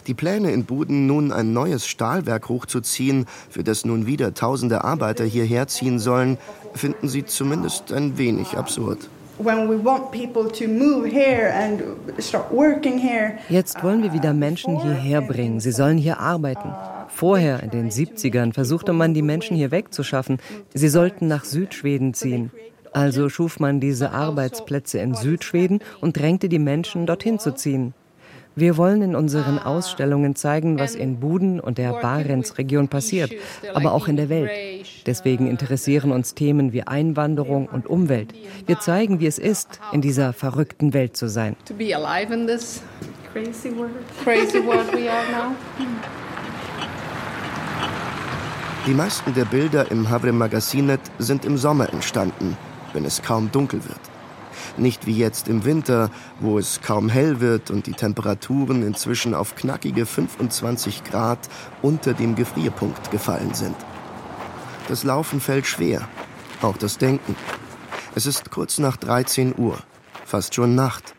Die 0.06 0.14
Pläne 0.14 0.52
in 0.52 0.66
Buden, 0.66 1.08
nun 1.08 1.32
ein 1.32 1.52
neues 1.52 1.88
Stahlwerk 1.88 2.48
hochzuziehen, 2.48 3.26
für 3.50 3.64
das 3.64 3.86
nun 3.86 4.06
wieder 4.06 4.34
tausende 4.34 4.84
Arbeiter 4.84 5.26
hierher 5.26 5.68
ziehen 5.68 6.00
sollen, 6.00 6.38
finden 6.74 7.10
sie 7.10 7.26
zumindest 7.26 7.92
ein 7.92 8.18
wenig 8.18 8.58
absurd. 8.58 9.10
Jetzt 13.50 13.84
wollen 13.84 14.04
wir 14.04 14.14
wieder 14.14 14.34
Menschen 14.34 14.80
hierher 14.80 15.22
bringen. 15.22 15.60
Sie 15.60 15.72
sollen 15.72 15.98
hier 15.98 16.20
arbeiten. 16.20 16.70
Vorher, 17.10 17.62
in 17.64 17.70
den 17.70 17.90
70ern, 17.90 18.54
versuchte 18.54 18.94
man, 18.94 19.14
die 19.14 19.22
Menschen 19.22 19.58
hier 19.58 19.72
wegzuschaffen. 19.72 20.38
Sie 20.74 20.90
sollten 20.90 21.28
nach 21.28 21.44
Südschweden 21.44 22.14
ziehen. 22.14 22.52
Also 22.94 23.30
schuf 23.30 23.60
man 23.60 23.80
diese 23.80 24.12
Arbeitsplätze 24.12 25.00
in 25.00 25.14
Südschweden 25.14 25.80
und 26.02 26.18
drängte 26.18 26.50
die 26.50 26.60
Menschen, 26.60 27.06
dorthin 27.06 27.40
zu 27.40 27.54
ziehen. 27.54 27.94
Wir 28.56 28.78
wollen 28.78 29.02
in 29.02 29.16
unseren 29.16 29.58
Ausstellungen 29.60 30.36
zeigen, 30.36 30.80
was 30.80 30.96
in 30.96 31.20
Buden 31.20 31.60
und 31.60 31.78
der 31.78 31.94
Barentsregion 31.94 32.90
passiert, 32.90 33.32
aber 33.74 33.94
auch 33.94 34.08
in 34.08 34.18
der 34.18 34.28
Welt. 34.28 34.50
Deswegen 35.06 35.48
interessieren 35.48 36.12
uns 36.12 36.34
Themen 36.34 36.74
wie 36.74 36.84
Einwanderung 36.84 37.68
und 37.68 37.88
Umwelt. 37.88 38.34
Wir 38.66 38.80
zeigen, 38.80 39.20
wie 39.20 39.28
es 39.28 39.38
ist, 39.38 39.80
in 39.94 40.02
dieser 40.02 40.34
verrückten 40.34 40.94
Welt 40.94 41.16
zu 41.16 41.30
sein. 41.30 41.56
Die 48.86 48.94
meisten 48.94 49.34
der 49.34 49.46
Bilder 49.46 49.92
im 49.92 50.10
Havre 50.10 50.32
Magazinet 50.32 51.02
sind 51.20 51.44
im 51.44 51.58
Sommer 51.58 51.92
entstanden, 51.92 52.58
wenn 52.94 53.04
es 53.04 53.22
kaum 53.22 53.52
dunkel 53.52 53.84
wird. 53.84 54.00
Nicht 54.78 55.06
wie 55.06 55.18
jetzt 55.18 55.50
im 55.50 55.66
Winter, 55.66 56.10
wo 56.40 56.58
es 56.58 56.82
kaum 56.82 57.10
hell 57.10 57.42
wird 57.42 57.72
und 57.72 57.88
die 57.88 57.94
Temperaturen 57.94 58.82
inzwischen 58.84 59.36
auf 59.36 59.56
knackige 59.56 60.06
25 60.06 61.04
Grad 61.04 61.50
unter 61.82 62.14
dem 62.14 62.36
Gefrierpunkt 62.36 63.12
gefallen 63.12 63.54
sind. 63.54 63.76
Das 64.88 65.04
Laufen 65.04 65.42
fällt 65.42 65.68
schwer, 65.68 66.08
auch 66.62 66.78
das 66.78 66.98
Denken. 66.98 67.36
Es 68.16 68.26
ist 68.26 68.50
kurz 68.50 68.80
nach 68.80 68.96
13 68.96 69.56
Uhr, 69.58 69.78
fast 70.26 70.56
schon 70.56 70.74
Nacht. 70.74 71.16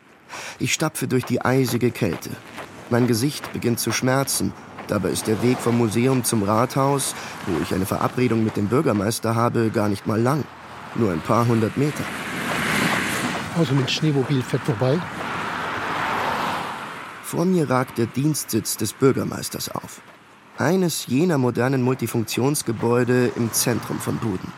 Ich 0.58 0.72
stapfe 0.72 1.06
durch 1.06 1.24
die 1.24 1.42
eisige 1.42 1.90
Kälte. 1.90 2.30
Mein 2.88 3.06
Gesicht 3.06 3.52
beginnt 3.52 3.80
zu 3.80 3.92
schmerzen. 3.92 4.52
Dabei 4.90 5.10
ist 5.10 5.28
der 5.28 5.40
Weg 5.40 5.58
vom 5.58 5.78
Museum 5.78 6.24
zum 6.24 6.42
Rathaus, 6.42 7.14
wo 7.46 7.62
ich 7.62 7.72
eine 7.72 7.86
Verabredung 7.86 8.42
mit 8.42 8.56
dem 8.56 8.66
Bürgermeister 8.66 9.36
habe, 9.36 9.70
gar 9.70 9.88
nicht 9.88 10.08
mal 10.08 10.20
lang. 10.20 10.42
Nur 10.96 11.12
ein 11.12 11.20
paar 11.20 11.46
hundert 11.46 11.76
Meter. 11.76 12.02
Also 13.56 13.72
mit 13.74 13.88
Schneemobil 13.88 14.42
fährt 14.42 14.64
vorbei. 14.64 14.98
Vor 17.22 17.44
mir 17.44 17.70
ragt 17.70 17.98
der 17.98 18.06
Dienstsitz 18.06 18.76
des 18.76 18.92
Bürgermeisters 18.92 19.70
auf. 19.70 20.00
Eines 20.58 21.06
jener 21.06 21.38
modernen 21.38 21.82
Multifunktionsgebäude 21.82 23.30
im 23.36 23.52
Zentrum 23.52 24.00
von 24.00 24.16
Buden. 24.16 24.52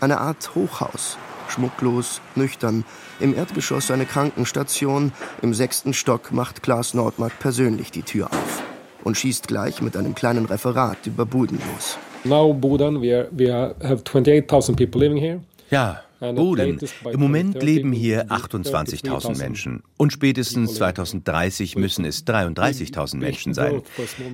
Eine 0.00 0.18
Art 0.18 0.50
Hochhaus, 0.56 1.16
schmucklos, 1.46 2.20
nüchtern. 2.34 2.84
Im 3.20 3.32
Erdgeschoss 3.32 3.92
eine 3.92 4.04
Krankenstation, 4.04 5.12
im 5.42 5.54
sechsten 5.54 5.94
Stock 5.94 6.32
macht 6.32 6.64
Klaas 6.64 6.92
Nordmark 6.92 7.38
persönlich 7.38 7.92
die 7.92 8.02
Tür 8.02 8.26
auf 8.32 8.64
und 9.04 9.16
schießt 9.16 9.46
gleich 9.46 9.80
mit 9.80 9.96
einem 9.96 10.14
kleinen 10.14 10.46
Referat 10.46 11.06
über 11.06 11.24
Buden 11.26 11.58
los. 11.72 11.96
Now 12.24 12.52
Buden, 12.52 13.00
we, 13.00 13.28
we 13.30 13.52
have 13.52 14.02
28.000 14.02 14.76
people 14.76 15.00
living 15.00 15.18
here. 15.18 15.40
Ja, 15.70 16.00
Boden. 16.20 16.78
Im 17.10 17.20
Moment 17.20 17.62
leben 17.62 17.92
hier 17.92 18.26
28.000 18.26 19.38
Menschen. 19.38 19.82
Und 19.96 20.12
spätestens 20.12 20.74
2030 20.74 21.76
müssen 21.76 22.04
es 22.04 22.26
33.000 22.26 23.16
Menschen 23.16 23.54
sein. 23.54 23.82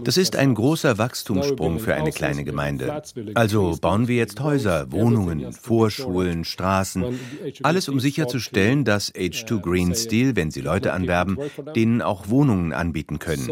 Das 0.05 0.17
ist 0.17 0.37
ein 0.37 0.55
großer 0.55 0.99
Wachstumssprung 0.99 1.79
für 1.79 1.95
eine 1.95 2.13
kleine 2.13 2.45
Gemeinde. 2.45 3.03
Also 3.35 3.77
bauen 3.81 4.09
wir 4.09 4.17
jetzt 4.17 4.41
Häuser, 4.41 4.91
Wohnungen, 4.93 5.53
Vorschulen, 5.53 6.45
Straßen. 6.45 7.19
Alles, 7.63 7.89
um 7.89 8.01
sicherzustellen, 8.01 8.85
dass 8.85 9.15
H2 9.15 9.61
Green 9.61 9.95
Steel, 9.95 10.37
wenn 10.37 10.51
sie 10.51 10.61
Leute 10.61 10.93
anwerben, 10.93 11.39
denen 11.75 12.03
auch 12.03 12.29
Wohnungen 12.29 12.73
anbieten 12.73 13.19
können. 13.19 13.49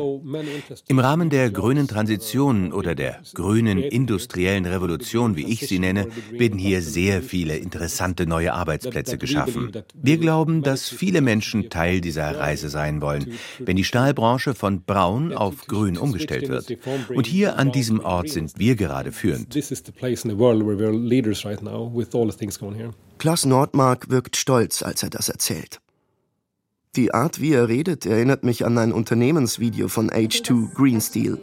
Im 0.87 0.99
Rahmen 0.99 1.31
der 1.31 1.51
grünen 1.51 1.89
Transition 1.89 2.73
oder 2.73 2.95
der 2.95 3.21
grünen 3.35 3.79
industriellen 3.79 4.67
Revolution, 4.67 5.37
wie 5.37 5.47
ich 5.47 5.67
sie 5.67 5.79
nenne, 5.79 6.09
werden 6.31 6.59
hier 6.59 6.83
sehr 6.83 7.23
viele 7.23 7.57
interessante 7.57 8.18
neue 8.27 8.53
Arbeitsplätze 8.53 9.19
geschaffen. 9.19 9.73
Wir 9.95 10.19
glauben, 10.19 10.63
dass 10.63 10.89
viele 10.89 11.21
Menschen 11.21 11.71
Teil 11.71 12.01
dieser 12.01 12.39
Reise 12.39 12.69
sein 12.69 13.01
wollen, 13.01 13.33
wenn 13.59 13.77
die 13.77 13.85
Stahlbranche 13.85 14.55
von 14.55 14.83
braun 14.83 15.33
auf 15.33 15.67
grün 15.67 15.97
umgestellt 15.99 16.49
wird. 16.49 16.79
Und 17.15 17.27
hier 17.27 17.59
an 17.59 17.73
diesem 17.73 18.01
Ort 18.01 18.31
sind 18.31 18.59
wir 18.59 18.77
gerade 18.77 19.13
führend. 19.13 19.59
Klaus 23.19 23.45
Nordmark 23.45 24.11
wirkt 24.11 24.37
stolz, 24.37 24.83
als 24.83 25.03
er 25.03 25.11
das 25.11 25.29
erzählt. 25.29 25.81
Die 26.97 27.13
Art, 27.13 27.41
wie 27.41 27.53
er 27.53 27.69
redet, 27.69 28.07
erinnert 28.07 28.45
mich 28.45 28.65
an 28.65 28.79
ein 28.79 28.93
Unternehmensvideo 28.93 29.89
von 29.89 30.11
H2 30.11 30.75
Green 30.75 31.01
Steel, 31.01 31.39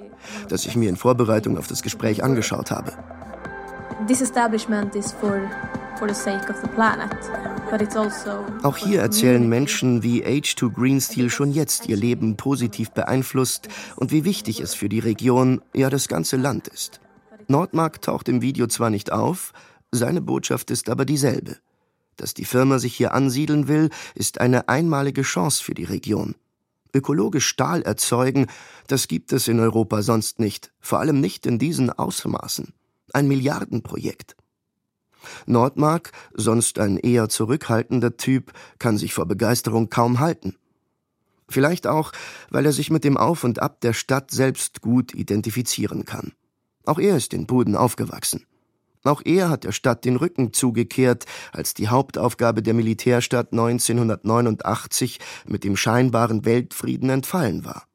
das 0.49 0.65
ich 0.65 0.75
mir 0.75 0.89
in 0.89 0.95
Vorbereitung 0.95 1.57
auf 1.57 1.67
das 1.67 1.81
Gespräch 1.83 2.23
angeschaut 2.23 2.71
habe. 2.71 2.93
This 4.07 4.21
establishment 4.21 4.95
is 4.95 5.11
for 5.13 5.49
Auch 8.63 8.77
hier 8.77 9.01
erzählen 9.01 9.47
Menschen 9.47 10.03
wie 10.03 10.25
H2 10.25 10.69
Green 10.71 11.01
Steel 11.01 11.29
schon 11.29 11.51
jetzt 11.51 11.88
ihr 11.88 11.95
Leben 11.95 12.36
positiv 12.36 12.91
beeinflusst 12.91 13.69
und 13.95 14.12
wie 14.12 14.25
wichtig 14.25 14.60
es 14.60 14.73
für 14.73 14.89
die 14.89 14.99
Region, 14.99 15.62
ja 15.73 15.89
das 15.89 16.08
ganze 16.08 16.38
Land 16.38 16.67
ist. 16.67 16.99
Nordmark 17.47 18.01
taucht 18.01 18.27
im 18.27 18.41
Video 18.41 18.67
zwar 18.67 18.89
nicht 18.89 19.12
auf, 19.12 19.53
seine 19.91 20.21
Botschaft 20.21 20.71
ist 20.71 20.89
aber 20.89 21.05
dieselbe. 21.05 21.58
Dass 22.17 22.34
die 22.34 22.45
Firma 22.45 22.79
sich 22.79 22.95
hier 22.95 23.13
ansiedeln 23.13 23.67
will, 23.67 23.89
ist 24.15 24.41
eine 24.41 24.67
einmalige 24.67 25.21
Chance 25.21 25.63
für 25.63 25.73
die 25.73 25.84
Region. 25.84 26.36
Ökologisch 26.93 27.47
Stahl 27.47 27.81
erzeugen, 27.81 28.47
das 28.88 29.08
gibt 29.08 29.34
es 29.34 29.47
in 29.47 29.60
Europa 29.60 30.01
sonst 30.01 30.39
nicht, 30.39 30.71
vor 30.79 30.99
allem 30.99 31.19
nicht 31.19 31.45
in 31.45 31.60
diesen 31.60 31.89
Ausmaßen. 31.89 32.73
Ein 33.13 33.27
Milliardenprojekt. 33.27 34.36
Nordmark, 35.45 36.11
sonst 36.33 36.79
ein 36.79 36.97
eher 36.97 37.29
zurückhaltender 37.29 38.17
Typ, 38.17 38.53
kann 38.79 38.97
sich 38.97 39.13
vor 39.13 39.25
Begeisterung 39.25 39.89
kaum 39.89 40.19
halten. 40.19 40.55
Vielleicht 41.47 41.88
auch, 41.88 42.11
weil 42.49 42.65
er 42.65 42.73
sich 42.73 42.89
mit 42.89 43.03
dem 43.03 43.17
Auf 43.17 43.43
und 43.43 43.61
Ab 43.61 43.81
der 43.81 43.93
Stadt 43.93 44.31
selbst 44.31 44.81
gut 44.81 45.13
identifizieren 45.13 46.05
kann. 46.05 46.33
Auch 46.85 46.99
er 46.99 47.17
ist 47.17 47.33
in 47.33 47.45
Buden 47.45 47.75
aufgewachsen. 47.75 48.45
Auch 49.03 49.21
er 49.23 49.49
hat 49.49 49.63
der 49.63 49.71
Stadt 49.71 50.03
den 50.03 50.15
Rücken 50.15 50.51
zugekehrt, 50.51 51.25
als 51.51 51.75
die 51.75 51.89
Hauptaufgabe 51.89 52.63
der 52.63 52.73
Militärstadt 52.73 53.51
1989 53.51 55.19
mit 55.45 55.63
dem 55.63 55.77
scheinbaren 55.77 56.43
Weltfrieden 56.43 57.11
entfallen 57.11 57.63
war. 57.65 57.85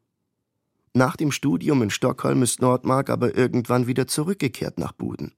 Nach 0.94 1.16
dem 1.16 1.32
Studium 1.32 1.82
in 1.82 1.90
Stockholm 1.90 2.42
ist 2.42 2.60
Nordmark 2.60 3.10
aber 3.10 3.36
irgendwann 3.36 3.88
wieder 3.88 4.06
zurückgekehrt 4.06 4.78
nach 4.78 4.92
Buden. 4.92 5.34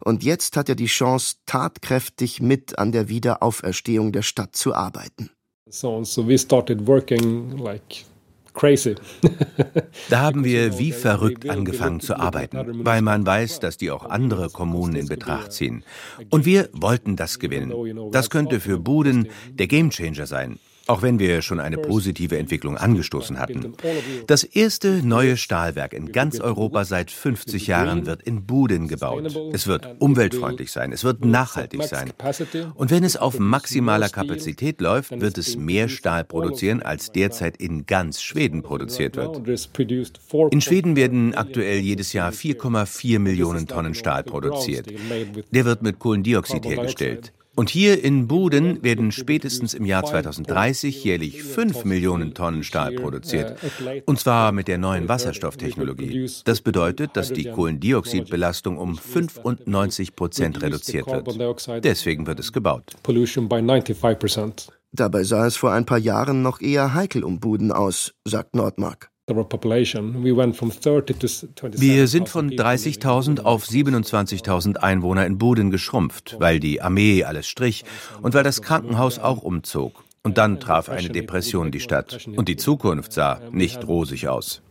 Und 0.00 0.22
jetzt 0.22 0.56
hat 0.56 0.68
er 0.68 0.74
die 0.74 0.86
Chance, 0.86 1.36
tatkräftig 1.46 2.40
mit 2.40 2.78
an 2.78 2.92
der 2.92 3.08
Wiederauferstehung 3.08 4.12
der 4.12 4.22
Stadt 4.22 4.56
zu 4.56 4.74
arbeiten. 4.74 5.30
So, 5.68 6.04
so 6.04 6.26
we 6.28 6.38
started 6.38 6.86
working 6.86 7.56
like 7.58 8.04
crazy. 8.52 8.94
da 10.10 10.20
haben 10.20 10.44
wir 10.44 10.78
wie 10.78 10.92
verrückt 10.92 11.48
angefangen 11.48 12.00
zu 12.00 12.16
arbeiten, 12.16 12.84
weil 12.84 13.02
man 13.02 13.26
weiß, 13.26 13.60
dass 13.60 13.76
die 13.76 13.90
auch 13.90 14.04
andere 14.04 14.48
Kommunen 14.50 14.96
in 14.96 15.08
Betracht 15.08 15.52
ziehen. 15.52 15.84
Und 16.30 16.44
wir 16.46 16.68
wollten 16.72 17.16
das 17.16 17.38
gewinnen. 17.38 18.10
Das 18.12 18.30
könnte 18.30 18.60
für 18.60 18.78
Buden 18.78 19.28
der 19.50 19.66
Gamechanger 19.66 20.26
sein. 20.26 20.58
Auch 20.86 21.00
wenn 21.00 21.18
wir 21.18 21.40
schon 21.40 21.60
eine 21.60 21.78
positive 21.78 22.36
Entwicklung 22.36 22.76
angestoßen 22.76 23.38
hatten. 23.38 23.74
Das 24.26 24.44
erste 24.44 25.06
neue 25.06 25.36
Stahlwerk 25.36 25.94
in 25.94 26.12
ganz 26.12 26.40
Europa 26.40 26.84
seit 26.84 27.10
50 27.10 27.66
Jahren 27.66 28.04
wird 28.06 28.22
in 28.22 28.44
Buden 28.44 28.88
gebaut. 28.88 29.34
Es 29.52 29.66
wird 29.66 29.96
umweltfreundlich 29.98 30.70
sein, 30.70 30.92
es 30.92 31.02
wird 31.02 31.24
nachhaltig 31.24 31.84
sein. 31.84 32.12
Und 32.74 32.90
wenn 32.90 33.02
es 33.02 33.16
auf 33.16 33.38
maximaler 33.38 34.10
Kapazität 34.10 34.80
läuft, 34.80 35.20
wird 35.20 35.38
es 35.38 35.56
mehr 35.56 35.88
Stahl 35.88 36.24
produzieren, 36.24 36.82
als 36.82 37.12
derzeit 37.12 37.56
in 37.56 37.86
ganz 37.86 38.22
Schweden 38.22 38.62
produziert 38.62 39.16
wird. 39.16 39.40
In 40.50 40.60
Schweden 40.60 40.96
werden 40.96 41.34
aktuell 41.34 41.78
jedes 41.78 42.12
Jahr 42.12 42.30
4,4 42.32 43.18
Millionen 43.18 43.66
Tonnen 43.66 43.94
Stahl 43.94 44.22
produziert. 44.22 44.92
Der 45.50 45.64
wird 45.64 45.82
mit 45.82 45.98
Kohlendioxid 45.98 46.66
hergestellt. 46.66 47.32
Und 47.56 47.70
hier 47.70 48.02
in 48.02 48.26
Buden 48.26 48.82
werden 48.82 49.12
spätestens 49.12 49.74
im 49.74 49.84
Jahr 49.84 50.04
2030 50.04 51.04
jährlich 51.04 51.42
5 51.42 51.84
Millionen 51.84 52.34
Tonnen 52.34 52.64
Stahl 52.64 52.92
produziert. 52.92 53.58
Und 54.06 54.18
zwar 54.18 54.50
mit 54.52 54.66
der 54.66 54.78
neuen 54.78 55.08
Wasserstofftechnologie. 55.08 56.28
Das 56.44 56.60
bedeutet, 56.60 57.16
dass 57.16 57.32
die 57.32 57.44
Kohlendioxidbelastung 57.44 58.76
um 58.76 58.96
95 58.96 60.16
Prozent 60.16 60.62
reduziert 60.62 61.06
wird. 61.06 61.84
Deswegen 61.84 62.26
wird 62.26 62.40
es 62.40 62.52
gebaut. 62.52 62.96
Dabei 64.92 65.24
sah 65.24 65.46
es 65.46 65.56
vor 65.56 65.72
ein 65.72 65.86
paar 65.86 65.98
Jahren 65.98 66.42
noch 66.42 66.60
eher 66.60 66.94
heikel 66.94 67.24
um 67.24 67.40
Buden 67.40 67.72
aus, 67.72 68.14
sagt 68.24 68.54
Nordmark. 68.54 69.10
Wir 69.26 69.36
sind 72.08 72.28
von 72.28 72.50
30.000 72.50 73.40
auf 73.40 73.64
27.000 73.64 74.76
Einwohner 74.76 75.24
in 75.24 75.38
Buden 75.38 75.70
geschrumpft, 75.70 76.36
weil 76.40 76.60
die 76.60 76.82
Armee 76.82 77.24
alles 77.24 77.48
strich 77.48 77.86
und 78.20 78.34
weil 78.34 78.44
das 78.44 78.60
Krankenhaus 78.60 79.18
auch 79.18 79.42
umzog. 79.42 80.04
Und 80.24 80.36
dann 80.36 80.60
traf 80.60 80.90
eine 80.90 81.08
Depression 81.08 81.70
die 81.70 81.80
Stadt. 81.80 82.28
Und 82.36 82.48
die 82.48 82.56
Zukunft 82.56 83.12
sah 83.12 83.40
nicht 83.50 83.86
rosig 83.86 84.28
aus. 84.28 84.62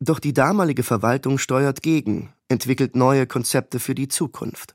Doch 0.00 0.18
die 0.18 0.32
damalige 0.32 0.82
Verwaltung 0.82 1.38
steuert 1.38 1.82
gegen, 1.82 2.32
entwickelt 2.48 2.96
neue 2.96 3.28
Konzepte 3.28 3.78
für 3.78 3.94
die 3.94 4.08
Zukunft. 4.08 4.74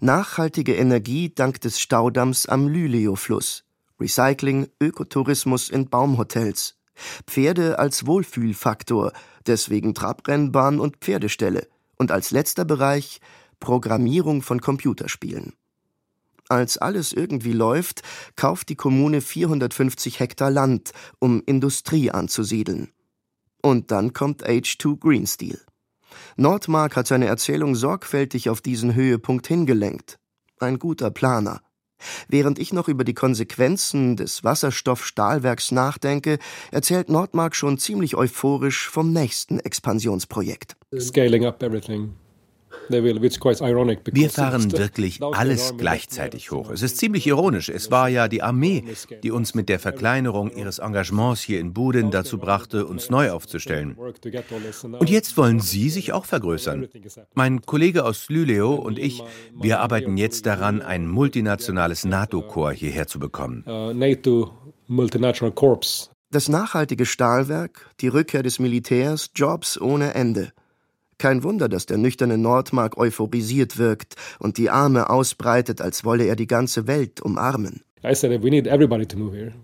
Nachhaltige 0.00 0.74
Energie 0.74 1.32
dank 1.32 1.60
des 1.60 1.78
Staudamms 1.78 2.46
am 2.46 2.66
Lüleo-Fluss 2.66 3.62
Recycling, 4.00 4.68
Ökotourismus 4.80 5.70
in 5.70 5.88
Baumhotels. 5.88 6.76
Pferde 7.26 7.78
als 7.78 8.06
Wohlfühlfaktor, 8.06 9.12
deswegen 9.46 9.94
Trabrennbahn 9.94 10.80
und 10.80 10.96
Pferdestelle. 10.98 11.68
Und 11.96 12.10
als 12.10 12.30
letzter 12.30 12.64
Bereich 12.64 13.20
Programmierung 13.60 14.42
von 14.42 14.60
Computerspielen. 14.60 15.54
Als 16.48 16.78
alles 16.78 17.12
irgendwie 17.12 17.52
läuft, 17.52 18.02
kauft 18.36 18.70
die 18.70 18.76
Kommune 18.76 19.20
450 19.20 20.18
Hektar 20.18 20.50
Land, 20.50 20.92
um 21.18 21.42
Industrie 21.44 22.10
anzusiedeln. 22.10 22.90
Und 23.60 23.90
dann 23.90 24.12
kommt 24.12 24.46
H2 24.46 24.98
Green 24.98 25.26
Steel. 25.26 25.60
Nordmark 26.36 26.96
hat 26.96 27.06
seine 27.06 27.26
Erzählung 27.26 27.74
sorgfältig 27.74 28.48
auf 28.48 28.60
diesen 28.60 28.94
Höhepunkt 28.94 29.46
hingelenkt. 29.46 30.18
Ein 30.58 30.78
guter 30.78 31.10
Planer. 31.10 31.60
Während 32.28 32.58
ich 32.58 32.72
noch 32.72 32.88
über 32.88 33.04
die 33.04 33.14
Konsequenzen 33.14 34.16
des 34.16 34.44
Wasserstoffstahlwerks 34.44 35.72
nachdenke, 35.72 36.38
erzählt 36.70 37.08
Nordmark 37.08 37.54
schon 37.54 37.78
ziemlich 37.78 38.16
euphorisch 38.16 38.88
vom 38.88 39.12
nächsten 39.12 39.60
Expansionsprojekt. 39.60 40.76
Scaling 40.98 41.44
up 41.44 41.62
everything. 41.62 42.14
Wir 42.88 44.30
fahren 44.30 44.72
wirklich 44.72 45.22
alles 45.22 45.74
gleichzeitig 45.76 46.50
hoch. 46.50 46.70
Es 46.70 46.82
ist 46.82 46.96
ziemlich 46.98 47.26
ironisch. 47.26 47.68
Es 47.68 47.90
war 47.90 48.08
ja 48.08 48.28
die 48.28 48.42
Armee, 48.42 48.84
die 49.22 49.30
uns 49.30 49.54
mit 49.54 49.68
der 49.68 49.78
Verkleinerung 49.78 50.50
ihres 50.50 50.78
Engagements 50.78 51.42
hier 51.42 51.60
in 51.60 51.72
Budin 51.72 52.10
dazu 52.10 52.38
brachte, 52.38 52.86
uns 52.86 53.10
neu 53.10 53.30
aufzustellen. 53.30 53.96
Und 53.96 55.10
jetzt 55.10 55.36
wollen 55.36 55.60
Sie 55.60 55.90
sich 55.90 56.12
auch 56.12 56.24
vergrößern. 56.24 56.88
Mein 57.34 57.62
Kollege 57.62 58.04
aus 58.04 58.28
Lüleo 58.28 58.74
und 58.74 58.98
ich, 58.98 59.22
wir 59.54 59.80
arbeiten 59.80 60.16
jetzt 60.16 60.46
daran, 60.46 60.82
ein 60.82 61.06
multinationales 61.06 62.04
NATO-Korps 62.04 62.78
hierher 62.78 63.06
zu 63.06 63.18
bekommen. 63.18 63.64
Das 66.30 66.48
nachhaltige 66.48 67.06
Stahlwerk, 67.06 67.90
die 68.00 68.08
Rückkehr 68.08 68.42
des 68.42 68.58
Militärs, 68.58 69.30
Jobs 69.34 69.80
ohne 69.80 70.14
Ende. 70.14 70.52
Kein 71.18 71.42
Wunder, 71.42 71.68
dass 71.68 71.86
der 71.86 71.98
nüchterne 71.98 72.38
Nordmark 72.38 72.96
euphorisiert 72.96 73.76
wirkt 73.76 74.14
und 74.38 74.56
die 74.56 74.70
Arme 74.70 75.10
ausbreitet, 75.10 75.80
als 75.80 76.04
wolle 76.04 76.24
er 76.24 76.36
die 76.36 76.46
ganze 76.46 76.86
Welt 76.86 77.20
umarmen. 77.20 77.82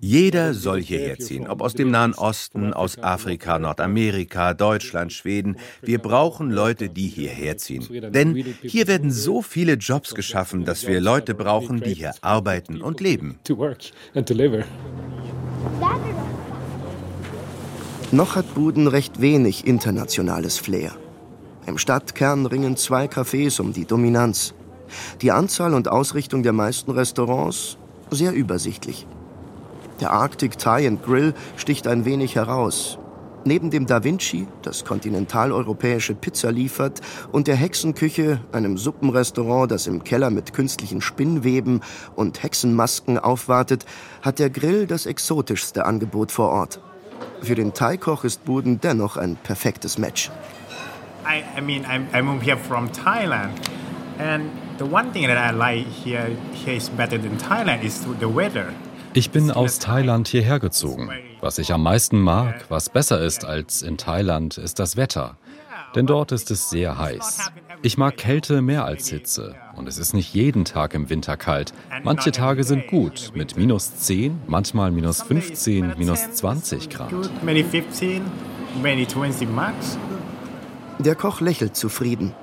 Jeder 0.01 0.55
soll 0.55 0.83
hierher 0.83 1.19
ziehen, 1.21 1.47
ob 1.47 1.63
aus 1.63 1.75
dem 1.75 1.93
Nahen 1.93 2.15
Osten, 2.15 2.73
aus 2.73 2.99
Afrika, 2.99 3.61
Nordamerika, 3.61 4.55
Deutschland, 4.55 5.13
Schweden. 5.13 5.57
Wir 5.83 5.99
brauchen 5.99 6.51
Leute, 6.51 6.89
die 6.89 7.07
hierher 7.07 7.57
ziehen. 7.59 7.87
Denn 8.13 8.35
hier 8.63 8.89
werden 8.89 9.13
so 9.13 9.41
viele 9.41 9.75
Jobs 9.75 10.17
geschaffen, 10.17 10.65
dass 10.65 10.87
wir 10.89 11.01
Leute 11.01 11.35
brauchen, 11.35 11.81
die 11.81 11.95
hier 11.95 12.15
arbeiten 12.23 12.83
und 12.83 13.01
leben. 13.01 13.39
Noch 18.11 18.37
hat 18.37 18.55
Buden 18.55 18.89
recht 18.89 19.21
wenig 19.21 19.67
internationales 19.67 20.59
Flair. 20.59 20.97
Im 21.67 21.79
Stadtkern 21.79 22.47
ringen 22.47 22.77
zwei 22.77 23.07
Cafés 23.07 23.61
um 23.61 23.73
die 23.73 23.87
Dominanz. 23.87 24.53
Die 25.23 25.33
Anzahl 25.33 25.73
und 25.73 25.89
Ausrichtung 25.89 26.43
der 26.43 26.53
meisten 26.53 26.91
Restaurants 26.91 27.79
sehr 28.11 28.33
übersichtlich. 28.33 29.07
Der 30.01 30.13
Arctic 30.13 30.59
Thai 30.59 30.87
and 30.87 31.03
Grill 31.03 31.35
sticht 31.57 31.87
ein 31.87 32.05
wenig 32.05 32.37
heraus. 32.37 32.99
Neben 33.47 33.71
dem 33.71 33.87
Da 33.87 34.05
Vinci, 34.05 34.47
das 34.63 34.85
kontinentaleuropäische 34.85 36.15
Pizza 36.15 36.51
liefert, 36.51 37.01
und 37.31 37.47
der 37.47 37.57
Hexenküche, 37.57 38.41
einem 38.53 38.79
Suppenrestaurant, 38.79 39.71
das 39.71 39.87
im 39.87 40.03
Keller 40.03 40.31
mit 40.31 40.55
künstlichen 40.55 41.03
Spinnweben 41.03 41.81
und 42.17 42.43
Hexenmasken 42.43 43.19
aufwartet, 43.19 43.85
hat 44.23 44.39
der 44.39 44.49
Grill 44.49 44.87
das 44.87 45.05
exotischste 45.05 45.85
Angebot 45.85 46.33
vor 46.33 46.51
Ort. 46.51 46.81
Für 47.43 47.55
den 47.55 47.75
Thai-Koch 47.75 48.25
ist 48.25 48.45
Buden 48.47 48.81
dennoch 48.81 49.19
ein 49.19 49.37
perfektes 49.37 49.99
Match. 49.99 50.31
I, 51.27 51.45
I 51.57 51.61
mean, 51.61 51.85
I'm, 51.87 52.09
I 52.13 52.23
moved 52.23 52.45
here 52.45 52.57
from 52.57 52.91
Thailand, 52.91 53.53
and 54.19 54.51
the 54.79 54.87
one 54.87 55.13
thing 55.13 55.27
that 55.27 55.39
I 55.39 55.51
like 55.51 55.87
here, 55.87 56.37
here 56.53 56.75
is 56.75 56.89
better 56.89 57.19
than 57.19 57.39
Thailand 57.39 57.83
is 57.83 58.05
the 58.21 58.29
weather. 58.29 58.73
Ich 59.15 59.31
bin 59.31 59.51
aus 59.51 59.79
Thailand 59.79 60.27
hierher 60.29 60.59
gezogen. 60.59 61.09
Was 61.41 61.59
ich 61.59 61.73
am 61.73 61.83
meisten 61.83 62.21
mag, 62.21 62.65
was 62.69 62.89
besser 62.89 63.21
ist 63.21 63.45
als 63.45 63.83
in 63.83 63.97
Thailand, 63.97 64.59
ist 64.59 64.79
das 64.79 64.97
Wetter. 64.97 65.37
Denn 65.95 66.07
dort 66.07 66.33
ist 66.33 66.51
es 66.51 66.71
sehr 66.71 66.99
heiß. 66.99 67.53
Ich 67.83 67.97
mag 67.97 68.17
Kälte 68.17 68.61
mehr 68.63 68.85
als 68.85 69.09
Hitze. 69.09 69.55
Und 69.77 69.89
es 69.89 69.99
ist 69.99 70.15
nicht 70.15 70.35
jeden 70.35 70.65
Tag 70.65 70.95
im 70.95 71.11
Winter 71.11 71.37
kalt. 71.37 71.73
Manche 72.03 72.33
Tage 72.33 72.65
sind 72.65 72.89
gut, 72.89 73.31
mit 73.35 73.57
minus 73.57 73.95
10, 73.95 74.41
manchmal 74.49 74.91
minus 74.91 75.23
15, 75.23 75.95
minus 75.97 76.33
20 76.33 76.91
Grad. 76.91 77.13
Der 80.99 81.17
Koch 81.17 81.41
lächelt 81.41 81.77
zufrieden. 81.77 82.35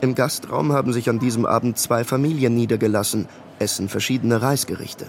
Im 0.00 0.14
Gastraum 0.14 0.72
haben 0.72 0.92
sich 0.92 1.10
an 1.10 1.18
diesem 1.18 1.44
Abend 1.44 1.78
zwei 1.78 2.02
Familien 2.04 2.54
niedergelassen, 2.54 3.28
essen 3.58 3.90
verschiedene 3.90 4.40
Reisgerichte. 4.40 5.06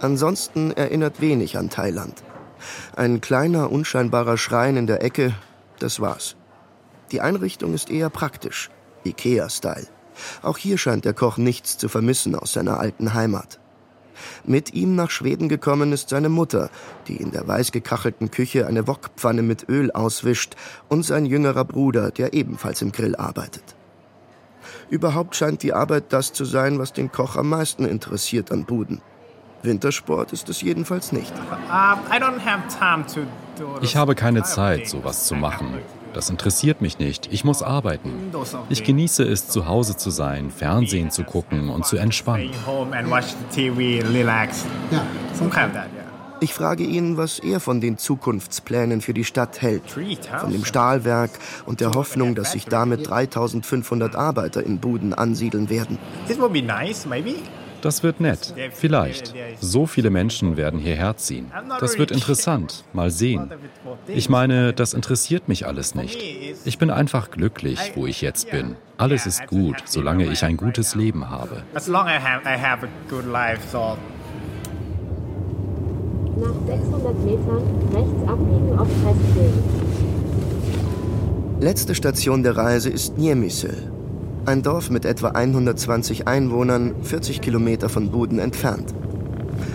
Ansonsten 0.00 0.72
erinnert 0.72 1.20
wenig 1.20 1.56
an 1.56 1.70
Thailand. 1.70 2.24
Ein 2.96 3.20
kleiner, 3.20 3.70
unscheinbarer 3.70 4.36
Schrein 4.36 4.76
in 4.76 4.88
der 4.88 5.02
Ecke, 5.04 5.34
das 5.78 6.00
war's. 6.00 6.34
Die 7.12 7.20
Einrichtung 7.20 7.72
ist 7.72 7.88
eher 7.88 8.10
praktisch, 8.10 8.70
Ikea-Style. 9.04 9.86
Auch 10.42 10.58
hier 10.58 10.78
scheint 10.78 11.04
der 11.04 11.14
Koch 11.14 11.36
nichts 11.36 11.78
zu 11.78 11.88
vermissen 11.88 12.34
aus 12.34 12.52
seiner 12.52 12.80
alten 12.80 13.14
Heimat. 13.14 13.60
Mit 14.44 14.74
ihm 14.74 14.94
nach 14.94 15.10
Schweden 15.10 15.48
gekommen 15.48 15.92
ist 15.92 16.08
seine 16.08 16.28
Mutter, 16.28 16.70
die 17.08 17.16
in 17.16 17.30
der 17.30 17.46
weiß 17.46 17.72
gekachelten 17.72 18.30
Küche 18.30 18.66
eine 18.66 18.86
Wokpfanne 18.86 19.42
mit 19.42 19.68
Öl 19.68 19.90
auswischt, 19.90 20.56
und 20.88 21.04
sein 21.04 21.26
jüngerer 21.26 21.64
Bruder, 21.64 22.10
der 22.10 22.34
ebenfalls 22.34 22.82
im 22.82 22.92
Grill 22.92 23.16
arbeitet. 23.16 23.64
Überhaupt 24.90 25.36
scheint 25.36 25.62
die 25.62 25.72
Arbeit 25.72 26.12
das 26.12 26.32
zu 26.32 26.44
sein, 26.44 26.78
was 26.78 26.92
den 26.92 27.10
Koch 27.10 27.36
am 27.36 27.48
meisten 27.48 27.84
interessiert 27.84 28.52
an 28.52 28.64
Buden. 28.64 29.00
Wintersport 29.62 30.32
ist 30.32 30.48
es 30.48 30.60
jedenfalls 30.60 31.12
nicht. 31.12 31.32
Ich 33.80 33.96
habe 33.96 34.14
keine 34.14 34.42
Zeit, 34.42 34.88
sowas 34.88 35.26
zu 35.26 35.34
machen. 35.34 35.78
Das 36.14 36.30
interessiert 36.30 36.80
mich 36.80 36.98
nicht. 36.98 37.28
Ich 37.32 37.44
muss 37.44 37.62
arbeiten. 37.62 38.32
Ich 38.68 38.84
genieße 38.84 39.24
es, 39.24 39.48
zu 39.48 39.66
Hause 39.66 39.96
zu 39.96 40.10
sein, 40.10 40.50
Fernsehen 40.50 41.10
zu 41.10 41.24
gucken 41.24 41.70
und 41.70 41.86
zu 41.86 41.96
entspannen. 41.96 42.50
Ich 46.40 46.54
frage 46.54 46.82
ihn, 46.82 47.16
was 47.16 47.38
er 47.38 47.60
von 47.60 47.80
den 47.80 47.98
Zukunftsplänen 47.98 49.00
für 49.00 49.14
die 49.14 49.24
Stadt 49.24 49.62
hält. 49.62 49.84
Von 49.88 50.50
dem 50.50 50.64
Stahlwerk 50.64 51.30
und 51.66 51.80
der 51.80 51.92
Hoffnung, 51.92 52.34
dass 52.34 52.50
sich 52.50 52.64
damit 52.64 53.08
3500 53.08 54.16
Arbeiter 54.16 54.60
in 54.64 54.78
Buden 54.78 55.14
ansiedeln 55.14 55.70
werden. 55.70 55.98
Das 57.82 58.02
wird 58.02 58.20
nett. 58.20 58.54
Vielleicht. 58.72 59.34
So 59.60 59.86
viele 59.86 60.10
Menschen 60.10 60.56
werden 60.56 60.80
hierher 60.80 61.16
ziehen. 61.16 61.50
Das 61.80 61.98
wird 61.98 62.10
interessant. 62.10 62.84
Mal 62.92 63.10
sehen. 63.10 63.50
Ich 64.06 64.28
meine, 64.28 64.72
das 64.72 64.94
interessiert 64.94 65.48
mich 65.48 65.66
alles 65.66 65.94
nicht. 65.94 66.18
Ich 66.64 66.78
bin 66.78 66.90
einfach 66.90 67.30
glücklich, 67.30 67.92
wo 67.94 68.06
ich 68.06 68.22
jetzt 68.22 68.50
bin. 68.50 68.76
Alles 68.96 69.26
ist 69.26 69.46
gut, 69.48 69.82
solange 69.84 70.26
ich 70.26 70.44
ein 70.44 70.56
gutes 70.56 70.94
Leben 70.94 71.28
habe. 71.28 71.64
Nach 76.42 76.54
600 76.66 77.18
Metern 77.24 77.62
rechts 77.92 78.28
abbiegen 78.28 78.78
auf 78.78 78.88
Pressweg. 79.02 79.52
Letzte 81.60 81.94
Station 81.94 82.42
der 82.42 82.56
Reise 82.56 82.90
ist 82.90 83.18
Niemisel, 83.18 83.91
ein 84.46 84.62
Dorf 84.62 84.90
mit 84.90 85.04
etwa 85.04 85.28
120 85.28 86.26
Einwohnern, 86.26 86.94
40 87.02 87.40
Kilometer 87.40 87.88
von 87.88 88.10
Buden 88.10 88.38
entfernt. 88.38 88.92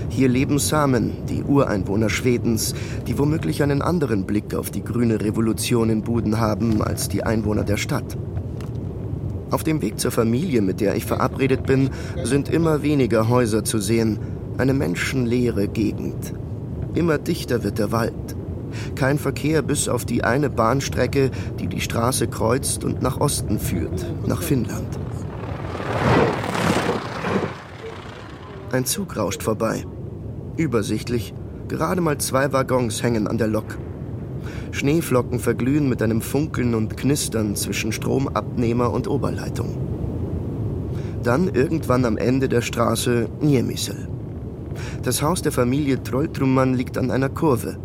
Hier 0.10 0.28
leben 0.28 0.60
Samen, 0.60 1.26
die 1.30 1.44
Ureinwohner 1.44 2.10
Schwedens, 2.10 2.74
die 3.08 3.18
womöglich 3.18 3.64
einen 3.64 3.82
anderen 3.82 4.26
Blick 4.26 4.56
auf 4.56 4.70
die 4.70 4.84
grüne 4.84 5.22
Revolution 5.22 5.90
in 5.90 6.02
Buden 6.02 6.40
haben 6.40 6.82
als 6.82 7.08
die 7.08 7.24
Einwohner 7.24 7.64
der 7.64 7.78
Stadt. 7.78 8.18
Auf 9.52 9.64
dem 9.64 9.82
Weg 9.82 10.00
zur 10.00 10.12
Familie, 10.12 10.62
mit 10.62 10.82
der 10.82 10.96
ich 10.96 11.06
verabredet 11.06 11.66
bin, 11.66 11.90
sind 12.24 12.50
immer 12.50 12.82
weniger 12.82 13.30
Häuser 13.30 13.64
zu 13.64 13.80
sehen, 13.80 14.20
eine 14.58 14.74
menschenleere 14.74 15.68
Gegend. 15.68 16.34
Immer 16.94 17.18
dichter 17.18 17.64
wird 17.64 17.80
der 17.80 17.92
Wald. 17.92 18.36
Kein 18.96 19.18
Verkehr 19.18 19.62
bis 19.62 19.88
auf 19.88 20.06
die 20.06 20.24
eine 20.24 20.50
Bahnstrecke, 20.50 21.32
die 21.60 21.68
die 21.68 21.82
Straße 21.82 22.28
kreuzt 22.28 22.84
und 22.84 23.02
nach 23.02 23.20
Osten 23.20 23.60
führt, 23.60 24.06
nach 24.26 24.42
Finnland. 24.42 24.98
Ein 28.72 28.86
Zug 28.86 29.16
rauscht 29.16 29.44
vorbei. 29.44 29.86
Übersichtlich, 30.58 31.34
gerade 31.68 32.02
mal 32.02 32.18
zwei 32.18 32.52
Waggons 32.52 33.02
hängen 33.02 33.28
an 33.28 33.38
der 33.38 33.48
Lok. 33.48 33.78
Schneeflocken 34.72 35.40
verglühen 35.40 35.90
mit 35.90 36.02
einem 36.02 36.22
Funkeln 36.22 36.76
und 36.76 36.98
Knistern 36.98 37.56
zwischen 37.56 37.92
Stromabnehmer 37.92 38.92
und 38.92 39.08
Oberleitung. 39.08 39.78
Dann 41.24 41.50
irgendwann 41.50 42.06
am 42.06 42.18
Ende 42.18 42.48
der 42.50 42.62
Straße 42.62 43.30
Niemisel. 43.42 44.08
Das 45.04 45.22
Haus 45.22 45.42
der 45.42 45.52
Familie 45.52 46.04
Trolltrummann 46.04 46.74
liegt 46.74 46.98
an 46.98 47.12
einer 47.12 47.30
Kurve. 47.30 47.78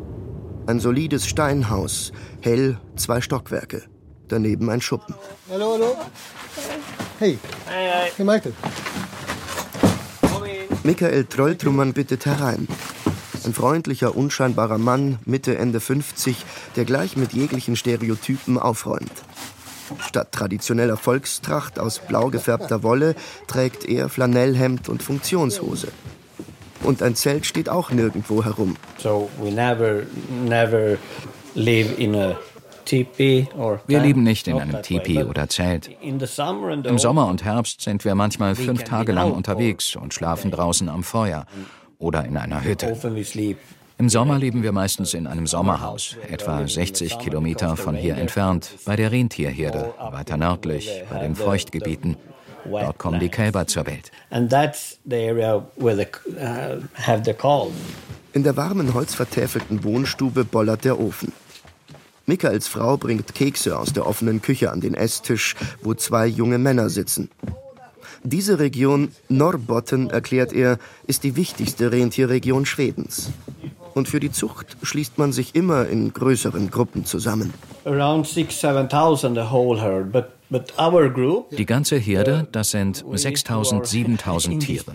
Ein 0.66 0.78
solides 0.78 1.26
Steinhaus, 1.26 2.12
hell, 2.40 2.78
zwei 2.94 3.20
Stockwerke. 3.20 3.82
Daneben 4.28 4.70
ein 4.70 4.80
Schuppen. 4.80 5.14
Hallo, 5.50 5.72
hallo. 5.72 5.96
Hey. 7.18 7.38
Hey, 7.66 8.10
hey. 8.16 8.24
Michael. 8.24 8.54
Michael 10.84 11.24
Trolltrummann 11.24 11.92
bittet 11.92 12.26
herein. 12.26 12.68
Ein 13.44 13.54
freundlicher, 13.54 14.16
unscheinbarer 14.16 14.78
Mann, 14.78 15.18
Mitte, 15.24 15.58
Ende 15.58 15.80
50, 15.80 16.44
der 16.76 16.84
gleich 16.84 17.16
mit 17.16 17.32
jeglichen 17.32 17.74
Stereotypen 17.74 18.56
aufräumt. 18.56 19.12
Statt 19.98 20.30
traditioneller 20.30 20.96
Volkstracht 20.96 21.80
aus 21.80 21.98
blau 21.98 22.28
gefärbter 22.28 22.84
Wolle 22.84 23.16
trägt 23.48 23.84
er 23.84 24.08
Flanellhemd 24.08 24.88
und 24.88 25.02
Funktionshose. 25.02 25.88
Und 26.82 27.02
ein 27.02 27.14
Zelt 27.14 27.46
steht 27.46 27.68
auch 27.68 27.90
nirgendwo 27.90 28.44
herum. 28.44 28.76
So 28.98 29.28
we 29.40 29.50
never, 29.50 30.02
never 30.46 30.96
live 31.54 31.98
in 31.98 32.14
a 32.14 32.36
wir 33.86 34.00
leben 34.00 34.22
nicht 34.22 34.48
in 34.48 34.58
einem 34.58 34.82
Tipi 34.82 35.22
oder 35.22 35.48
Zelt. 35.48 35.90
Im 36.02 36.18
Sommer 36.98 37.26
und 37.28 37.44
Herbst 37.44 37.80
sind 37.80 38.04
wir 38.04 38.14
manchmal 38.14 38.54
fünf 38.54 38.82
Tage 38.82 39.12
lang 39.12 39.32
unterwegs 39.32 39.96
und 39.96 40.12
schlafen 40.12 40.50
draußen 40.50 40.88
am 40.88 41.02
Feuer 41.02 41.46
oder 41.98 42.24
in 42.24 42.36
einer 42.36 42.62
Hütte. 42.64 42.96
Im 43.98 44.08
Sommer 44.08 44.38
leben 44.38 44.62
wir 44.62 44.72
meistens 44.72 45.14
in 45.14 45.26
einem 45.26 45.46
Sommerhaus, 45.46 46.16
etwa 46.28 46.66
60 46.66 47.18
Kilometer 47.18 47.76
von 47.76 47.94
hier 47.94 48.16
entfernt, 48.16 48.74
bei 48.84 48.96
der 48.96 49.12
Rentierherde, 49.12 49.94
weiter 50.10 50.36
nördlich, 50.36 51.04
bei 51.08 51.20
den 51.20 51.36
Feuchtgebieten. 51.36 52.16
Dort 52.64 52.98
kommen 52.98 53.20
die 53.20 53.28
Kälber 53.28 53.66
zur 53.66 53.86
Welt. 53.86 54.10
Uh, 54.30 54.48
in 58.32 58.42
der 58.44 58.56
warmen, 58.56 58.94
holzvertäfelten 58.94 59.84
Wohnstube 59.84 60.44
bollert 60.44 60.84
der 60.84 60.98
Ofen. 60.98 61.32
Michaels 62.26 62.68
Frau 62.68 62.96
bringt 62.96 63.34
Kekse 63.34 63.78
aus 63.78 63.92
der 63.92 64.06
offenen 64.06 64.40
Küche 64.40 64.70
an 64.70 64.80
den 64.80 64.94
Esstisch, 64.94 65.56
wo 65.82 65.92
zwei 65.94 66.26
junge 66.26 66.58
Männer 66.58 66.88
sitzen. 66.88 67.28
Diese 68.22 68.60
Region 68.60 69.10
Norrbotten, 69.28 70.10
erklärt 70.10 70.52
er, 70.52 70.78
ist 71.06 71.24
die 71.24 71.34
wichtigste 71.34 71.90
Rentierregion 71.90 72.64
Schwedens. 72.66 73.32
Und 73.94 74.08
für 74.08 74.20
die 74.20 74.30
Zucht 74.30 74.76
schließt 74.82 75.18
man 75.18 75.32
sich 75.32 75.56
immer 75.56 75.88
in 75.88 76.12
größeren 76.12 76.70
Gruppen 76.70 77.04
zusammen. 77.04 77.52
Die 81.56 81.66
ganze 81.66 81.96
Herde, 81.96 82.46
das 82.52 82.70
sind 82.70 83.04
6000, 83.10 83.86
7000 83.86 84.62
Tiere. 84.62 84.92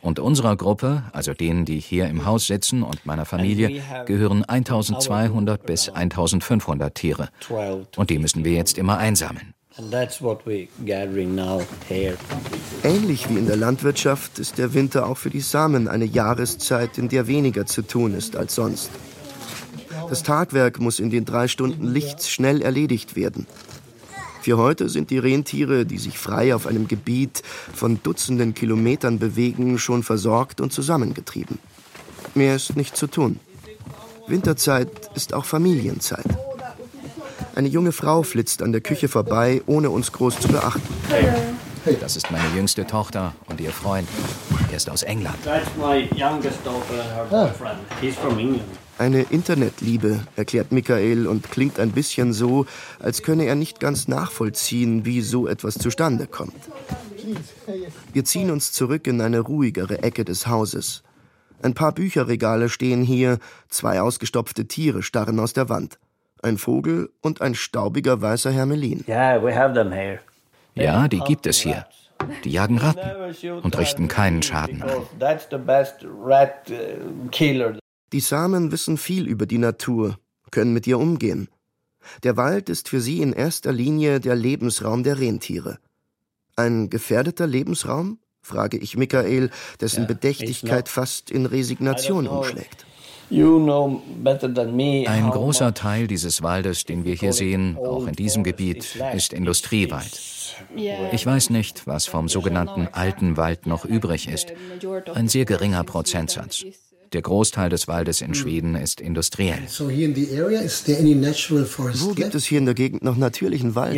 Und 0.00 0.18
unserer 0.18 0.56
Gruppe, 0.56 1.04
also 1.12 1.32
denen, 1.32 1.64
die 1.64 1.78
hier 1.78 2.08
im 2.08 2.24
Haus 2.26 2.46
sitzen 2.46 2.82
und 2.82 3.06
meiner 3.06 3.24
Familie, 3.24 3.82
gehören 4.06 4.44
1200 4.44 5.64
bis 5.64 5.88
1500 5.88 6.94
Tiere. 6.94 7.28
Und 7.96 8.10
die 8.10 8.18
müssen 8.18 8.44
wir 8.44 8.52
jetzt 8.52 8.78
immer 8.78 8.98
einsammeln. 8.98 9.54
Ähnlich 12.82 13.30
wie 13.30 13.38
in 13.38 13.46
der 13.46 13.56
Landwirtschaft 13.56 14.38
ist 14.38 14.58
der 14.58 14.74
Winter 14.74 15.06
auch 15.06 15.16
für 15.16 15.30
die 15.30 15.40
Samen 15.40 15.86
eine 15.86 16.04
Jahreszeit, 16.04 16.98
in 16.98 17.08
der 17.08 17.28
weniger 17.28 17.64
zu 17.66 17.82
tun 17.82 18.14
ist 18.14 18.36
als 18.36 18.56
sonst. 18.56 18.90
Das 20.08 20.24
Tagwerk 20.24 20.80
muss 20.80 20.98
in 20.98 21.10
den 21.10 21.24
drei 21.24 21.46
Stunden 21.46 21.86
Lichts 21.86 22.28
schnell 22.28 22.62
erledigt 22.62 23.14
werden. 23.14 23.46
Für 24.50 24.58
heute 24.58 24.88
sind 24.88 25.10
die 25.10 25.18
Rentiere, 25.18 25.86
die 25.86 25.98
sich 25.98 26.18
frei 26.18 26.56
auf 26.56 26.66
einem 26.66 26.88
Gebiet 26.88 27.44
von 27.72 28.02
Dutzenden 28.02 28.52
Kilometern 28.52 29.20
bewegen, 29.20 29.78
schon 29.78 30.02
versorgt 30.02 30.60
und 30.60 30.72
zusammengetrieben. 30.72 31.60
Mehr 32.34 32.56
ist 32.56 32.74
nicht 32.74 32.96
zu 32.96 33.06
tun. 33.06 33.38
Winterzeit 34.26 34.88
ist 35.14 35.34
auch 35.34 35.44
Familienzeit. 35.44 36.26
Eine 37.54 37.68
junge 37.68 37.92
Frau 37.92 38.24
flitzt 38.24 38.60
an 38.60 38.72
der 38.72 38.80
Küche 38.80 39.06
vorbei, 39.06 39.62
ohne 39.66 39.88
uns 39.90 40.10
groß 40.10 40.40
zu 40.40 40.48
beachten. 40.48 40.82
Hey. 41.08 41.96
Das 42.00 42.16
ist 42.16 42.32
meine 42.32 42.52
jüngste 42.56 42.84
Tochter 42.84 43.34
und 43.46 43.60
ihr 43.60 43.70
Freund. 43.70 44.08
Er 44.68 44.76
ist 44.76 44.90
aus 44.90 45.04
England. 45.04 45.38
Ah. 47.30 47.50
Eine 49.00 49.22
Internetliebe, 49.22 50.20
erklärt 50.36 50.72
Michael 50.72 51.26
und 51.26 51.50
klingt 51.50 51.80
ein 51.80 51.92
bisschen 51.92 52.34
so, 52.34 52.66
als 52.98 53.22
könne 53.22 53.46
er 53.46 53.54
nicht 53.54 53.80
ganz 53.80 54.08
nachvollziehen, 54.08 55.06
wie 55.06 55.22
so 55.22 55.48
etwas 55.48 55.78
zustande 55.78 56.26
kommt. 56.26 56.54
Wir 58.12 58.24
ziehen 58.26 58.50
uns 58.50 58.72
zurück 58.72 59.06
in 59.06 59.22
eine 59.22 59.40
ruhigere 59.40 60.02
Ecke 60.02 60.26
des 60.26 60.46
Hauses. 60.46 61.02
Ein 61.62 61.72
paar 61.72 61.92
Bücherregale 61.92 62.68
stehen 62.68 63.02
hier, 63.02 63.38
zwei 63.70 64.02
ausgestopfte 64.02 64.66
Tiere 64.66 65.02
starren 65.02 65.40
aus 65.40 65.54
der 65.54 65.70
Wand 65.70 65.98
ein 66.42 66.58
Vogel 66.58 67.10
und 67.20 67.40
ein 67.40 67.54
staubiger 67.54 68.20
weißer 68.20 68.50
Hermelin. 68.50 69.04
Ja, 70.74 71.08
die 71.08 71.20
gibt 71.20 71.46
es 71.46 71.58
hier. 71.58 71.86
Die 72.44 72.50
jagen 72.50 72.78
Ratten 72.78 73.60
und 73.62 73.78
richten 73.78 74.08
keinen 74.08 74.42
Schaden 74.42 74.82
an. 74.82 74.90
Die 78.12 78.20
Samen 78.20 78.72
wissen 78.72 78.96
viel 78.96 79.26
über 79.26 79.46
die 79.46 79.58
Natur, 79.58 80.18
können 80.50 80.72
mit 80.72 80.86
ihr 80.86 80.98
umgehen. 80.98 81.48
Der 82.24 82.36
Wald 82.36 82.68
ist 82.68 82.88
für 82.88 83.00
sie 83.00 83.20
in 83.20 83.32
erster 83.32 83.72
Linie 83.72 84.20
der 84.20 84.34
Lebensraum 84.34 85.04
der 85.04 85.20
Rentiere. 85.20 85.78
Ein 86.56 86.90
gefährdeter 86.90 87.46
Lebensraum? 87.46 88.18
frage 88.42 88.78
ich 88.78 88.96
Michael, 88.96 89.50
dessen 89.80 90.06
Bedächtigkeit 90.06 90.88
fast 90.88 91.30
in 91.30 91.46
Resignation 91.46 92.26
umschlägt. 92.26 92.86
Ein 93.30 95.30
großer 95.30 95.72
Teil 95.72 96.08
dieses 96.08 96.42
Waldes, 96.42 96.84
den 96.84 97.04
wir 97.04 97.14
hier 97.14 97.32
sehen, 97.32 97.76
auch 97.76 98.08
in 98.08 98.14
diesem 98.14 98.42
Gebiet, 98.42 98.96
ist 99.14 99.32
Industriewald. 99.32 100.20
Ich 101.12 101.26
weiß 101.26 101.50
nicht, 101.50 101.86
was 101.86 102.06
vom 102.06 102.28
sogenannten 102.28 102.88
alten 102.90 103.36
Wald 103.36 103.66
noch 103.66 103.84
übrig 103.84 104.28
ist. 104.28 104.52
Ein 105.14 105.28
sehr 105.28 105.44
geringer 105.44 105.84
Prozentsatz. 105.84 106.64
Der 107.12 107.22
Großteil 107.22 107.70
des 107.70 107.88
Waldes 107.88 108.20
in 108.20 108.34
Schweden 108.34 108.76
ist 108.76 109.00
industriell. 109.00 109.58
Wo 109.68 109.88
gibt 112.14 112.34
es 112.36 112.44
hier 112.44 112.58
in 112.58 112.66
der 112.66 112.74
Gegend 112.74 113.02
noch 113.02 113.16
natürlichen 113.16 113.74
Wald? 113.74 113.96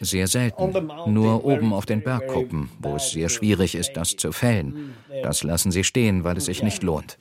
Sehr 0.00 0.26
selten. 0.26 0.88
Nur 1.06 1.44
oben 1.44 1.74
auf 1.74 1.84
den 1.84 2.02
Bergkuppen, 2.02 2.70
wo 2.78 2.96
es 2.96 3.10
sehr 3.10 3.28
schwierig 3.28 3.74
ist, 3.74 3.92
das 3.94 4.16
zu 4.16 4.32
fällen. 4.32 4.94
Das 5.22 5.42
lassen 5.42 5.70
sie 5.70 5.84
stehen, 5.84 6.24
weil 6.24 6.38
es 6.38 6.46
sich 6.46 6.62
nicht 6.62 6.82
lohnt. 6.82 7.18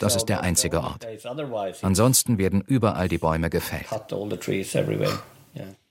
Das 0.00 0.16
ist 0.16 0.26
der 0.26 0.42
einzige 0.42 0.82
Ort. 0.82 1.06
Ansonsten 1.82 2.36
werden 2.36 2.62
überall 2.66 3.08
die 3.08 3.18
Bäume 3.18 3.48
gefällt. 3.48 3.86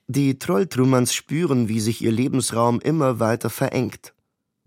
Die 0.08 0.40
Trolltrummanns 0.40 1.14
spüren, 1.14 1.68
wie 1.68 1.80
sich 1.80 2.02
ihr 2.02 2.12
Lebensraum 2.12 2.80
immer 2.80 3.20
weiter 3.20 3.50
verengt. 3.50 4.14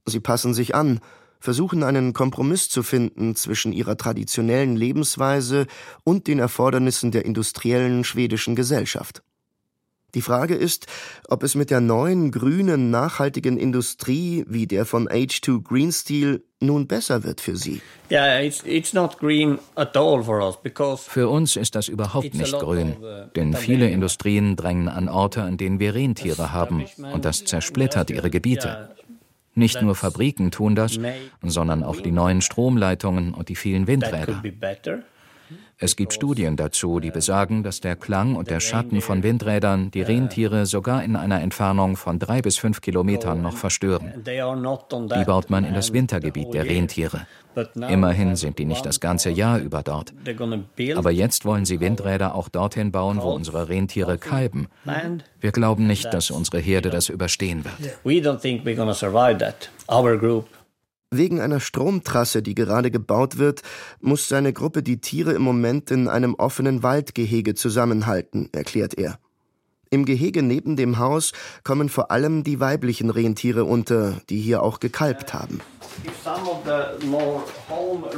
Sie 0.04 0.20
passen 0.20 0.52
sich 0.52 0.74
an, 0.74 1.00
versuchen 1.40 1.82
einen 1.82 2.12
Kompromiss 2.12 2.68
zu 2.68 2.82
finden 2.82 3.34
zwischen 3.34 3.72
ihrer 3.72 3.96
traditionellen 3.96 4.76
Lebensweise 4.76 5.66
und 6.04 6.26
den 6.26 6.38
Erfordernissen 6.38 7.10
der 7.10 7.24
industriellen 7.24 8.04
schwedischen 8.04 8.54
Gesellschaft. 8.54 9.22
Die 10.14 10.22
Frage 10.22 10.54
ist, 10.54 10.86
ob 11.28 11.42
es 11.42 11.54
mit 11.54 11.70
der 11.70 11.80
neuen, 11.80 12.32
grünen, 12.32 12.90
nachhaltigen 12.90 13.56
Industrie 13.56 14.44
wie 14.48 14.66
der 14.66 14.84
von 14.84 15.08
H2 15.08 15.62
Green 15.62 15.92
Steel 15.92 16.42
nun 16.58 16.88
besser 16.88 17.22
wird 17.22 17.40
für 17.40 17.56
Sie. 17.56 17.80
Für 21.08 21.28
uns 21.28 21.56
ist 21.56 21.74
das 21.74 21.88
überhaupt 21.88 22.34
nicht 22.34 22.58
grün, 22.58 22.96
uh, 23.00 23.30
denn 23.36 23.54
viele 23.54 23.88
Industrien 23.88 24.56
drängen 24.56 24.88
an 24.88 25.08
Orte, 25.08 25.42
an 25.42 25.56
denen 25.56 25.78
wir 25.78 25.94
Rentiere 25.94 26.52
haben, 26.52 26.84
und 27.12 27.24
das 27.24 27.44
zersplittert 27.44 28.10
ihre 28.10 28.30
Gebiete. 28.30 28.90
Nicht 29.60 29.82
nur 29.82 29.94
Fabriken 29.94 30.50
tun 30.50 30.74
das, 30.74 30.98
sondern 31.42 31.84
auch 31.84 32.00
die 32.00 32.12
neuen 32.12 32.40
Stromleitungen 32.40 33.34
und 33.34 33.48
die 33.48 33.56
vielen 33.56 33.86
Windräder. 33.86 34.42
Es 35.82 35.96
gibt 35.96 36.12
Studien 36.12 36.56
dazu, 36.56 37.00
die 37.00 37.10
besagen, 37.10 37.62
dass 37.62 37.80
der 37.80 37.96
Klang 37.96 38.36
und 38.36 38.50
der 38.50 38.60
Schatten 38.60 39.00
von 39.00 39.22
Windrädern 39.22 39.90
die 39.90 40.02
Rentiere 40.02 40.66
sogar 40.66 41.02
in 41.02 41.16
einer 41.16 41.40
Entfernung 41.40 41.96
von 41.96 42.18
drei 42.18 42.42
bis 42.42 42.58
fünf 42.58 42.82
Kilometern 42.82 43.40
noch 43.40 43.56
verstören. 43.56 44.22
Die 44.22 45.24
baut 45.24 45.48
man 45.48 45.64
in 45.64 45.72
das 45.72 45.94
Wintergebiet 45.94 46.52
der 46.52 46.66
Rentiere. 46.66 47.26
Immerhin 47.88 48.36
sind 48.36 48.58
die 48.58 48.66
nicht 48.66 48.84
das 48.84 49.00
ganze 49.00 49.30
Jahr 49.30 49.58
über 49.58 49.82
dort. 49.82 50.12
Aber 50.96 51.10
jetzt 51.10 51.46
wollen 51.46 51.64
sie 51.64 51.80
Windräder 51.80 52.34
auch 52.34 52.50
dorthin 52.50 52.92
bauen, 52.92 53.18
wo 53.22 53.30
unsere 53.30 53.70
Rentiere 53.70 54.18
kalben. 54.18 54.68
Wir 55.40 55.50
glauben 55.50 55.86
nicht, 55.86 56.12
dass 56.12 56.30
unsere 56.30 56.58
Herde 56.58 56.90
das 56.90 57.08
überstehen 57.08 57.64
wird. 57.64 57.98
Wegen 61.12 61.40
einer 61.40 61.58
Stromtrasse, 61.58 62.40
die 62.40 62.54
gerade 62.54 62.92
gebaut 62.92 63.36
wird, 63.36 63.62
muss 64.00 64.28
seine 64.28 64.52
Gruppe 64.52 64.84
die 64.84 65.00
Tiere 65.00 65.32
im 65.32 65.42
Moment 65.42 65.90
in 65.90 66.06
einem 66.06 66.36
offenen 66.36 66.84
Waldgehege 66.84 67.56
zusammenhalten, 67.56 68.48
erklärt 68.52 68.96
er. 68.96 69.18
Im 69.90 70.04
Gehege 70.04 70.44
neben 70.44 70.76
dem 70.76 70.98
Haus 71.00 71.32
kommen 71.64 71.88
vor 71.88 72.12
allem 72.12 72.44
die 72.44 72.60
weiblichen 72.60 73.10
Rentiere 73.10 73.64
unter, 73.64 74.20
die 74.30 74.38
hier 74.38 74.62
auch 74.62 74.78
gekalbt 74.78 75.34
haben. 75.34 75.60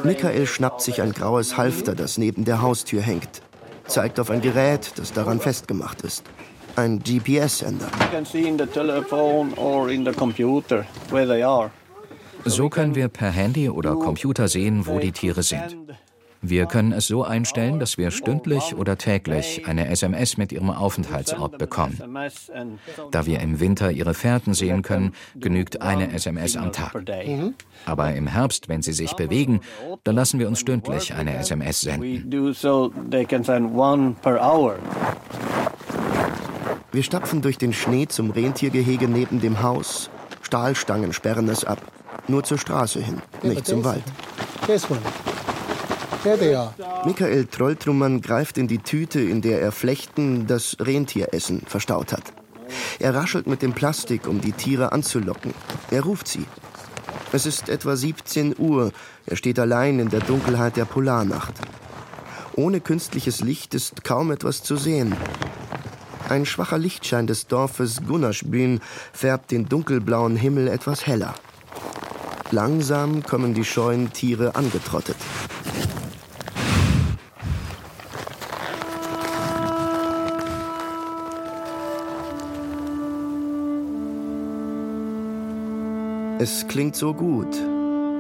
Michael 0.05 0.47
schnappt 0.47 0.83
sich 0.83 1.01
ein 1.01 1.15
graues 1.15 1.57
Halfter, 1.57 1.95
das 1.95 2.19
neben 2.19 2.45
der 2.45 2.61
Haustür 2.61 3.01
hängt, 3.01 3.41
zeigt 3.87 4.21
auf 4.21 4.29
ein 4.29 4.43
Gerät, 4.43 4.93
das 4.97 5.15
daran 5.15 5.41
festgemacht 5.41 6.03
ist. 6.03 6.25
Ein 6.77 6.99
GPS-Sender. 6.99 7.89
So 12.45 12.69
können 12.69 12.95
wir 12.95 13.09
per 13.09 13.31
Handy 13.31 13.69
oder 13.69 13.97
Computer 13.97 14.49
sehen, 14.49 14.87
wo 14.87 14.99
die 14.99 15.13
Tiere 15.13 15.43
sind. 15.43 15.77
Wir 16.45 16.67
können 16.67 16.91
es 16.91 17.07
so 17.07 17.23
einstellen, 17.23 17.79
dass 17.79 17.99
wir 17.99 18.11
stündlich 18.11 18.75
oder 18.75 18.99
täglich 18.99 19.65
eine 19.65 19.89
SMS 19.89 20.37
mit 20.37 20.51
ihrem 20.51 20.71
Aufenthaltsort 20.71 21.57
bekommen. 21.57 21.97
Da 23.13 23.27
wir 23.27 23.39
im 23.39 23.61
Winter 23.61 23.93
ihre 23.93 24.13
Fährten 24.13 24.53
sehen 24.53 24.83
können, 24.83 25.15
genügt 25.37 25.83
eine 25.83 26.13
SMS 26.13 26.57
am 26.57 26.73
Tag. 26.73 27.01
Aber 27.87 28.13
im 28.13 28.27
Herbst, 28.27 28.69
wenn 28.69 28.83
sie 28.83 28.93
sich 28.93 29.13
bewegen, 29.13 29.61
dann 30.03 30.17
lassen 30.17 30.41
wir 30.41 30.49
uns 30.49 30.59
stündlich 30.59 31.15
eine 31.15 31.37
SMS 31.37 31.83
senden. 31.83 32.29
Wir 36.95 37.03
stapfen 37.05 37.41
durch 37.41 37.57
den 37.57 37.73
Schnee 37.73 38.09
zum 38.09 38.31
Rentiergehege 38.33 39.07
neben 39.07 39.41
dem 39.41 39.63
Haus. 39.63 40.11
Stahlstangen 40.43 41.13
sperren 41.13 41.49
es 41.49 41.65
ab. 41.65 41.81
Nur 42.29 42.45
zur 42.45 42.59
Straße 42.59 43.01
hin, 43.01 43.21
nicht 43.43 43.67
zum 43.67 43.85
Wald. 43.85 44.05
Michael 47.05 47.47
Trolltrummann 47.47 48.21
greift 48.21 48.57
in 48.59 48.69
die 48.69 48.79
Tüte, 48.79 49.21
in 49.21 49.43
der 49.43 49.61
er 49.61 49.73
Flechten, 49.73 50.47
das 50.47 50.77
Rentieressen, 50.79 51.63
verstaut 51.67 52.13
hat. 52.13 52.33
Er 53.01 53.15
raschelt 53.15 53.47
mit 53.49 53.61
dem 53.63 53.73
Plastik, 53.73 54.29
um 54.29 54.41
die 54.41 54.53
Tiere 54.53 54.93
anzulocken. 54.93 55.53
Er 55.91 56.03
ruft 56.03 56.29
sie. 56.29 56.47
Es 57.33 57.47
ist 57.47 57.69
etwa 57.69 57.97
17 57.97 58.55
Uhr. 58.59 58.93
Er 59.27 59.37
steht 59.37 59.59
allein 59.59 59.99
in 59.99 60.11
der 60.11 60.21
Dunkelheit 60.21 60.77
der 60.77 60.85
Polarnacht. 60.85 61.55
Ohne 62.55 62.81
künstliches 62.81 63.41
Licht 63.41 63.75
ist 63.75 64.05
kaum 64.05 64.31
etwas 64.31 64.63
zu 64.63 64.77
sehen. 64.77 65.17
Ein 66.29 66.47
schwacher 66.47 66.79
Lichtschein 66.79 67.27
des 67.27 67.47
Dorfes 67.47 68.03
Gunnarsbyn 68.07 68.81
färbt 69.13 69.51
den 69.51 69.69
dunkelblauen 69.69 70.37
Himmel 70.37 70.69
etwas 70.69 71.07
heller. 71.07 71.35
Langsam 72.53 73.23
kommen 73.23 73.55
die 73.55 73.65
scheuen 73.65 74.13
Tiere 74.13 74.55
angetrottet. 74.55 75.17
Es 86.39 86.69
klingt 86.69 86.95
so 86.95 87.15
gut. 87.15 87.57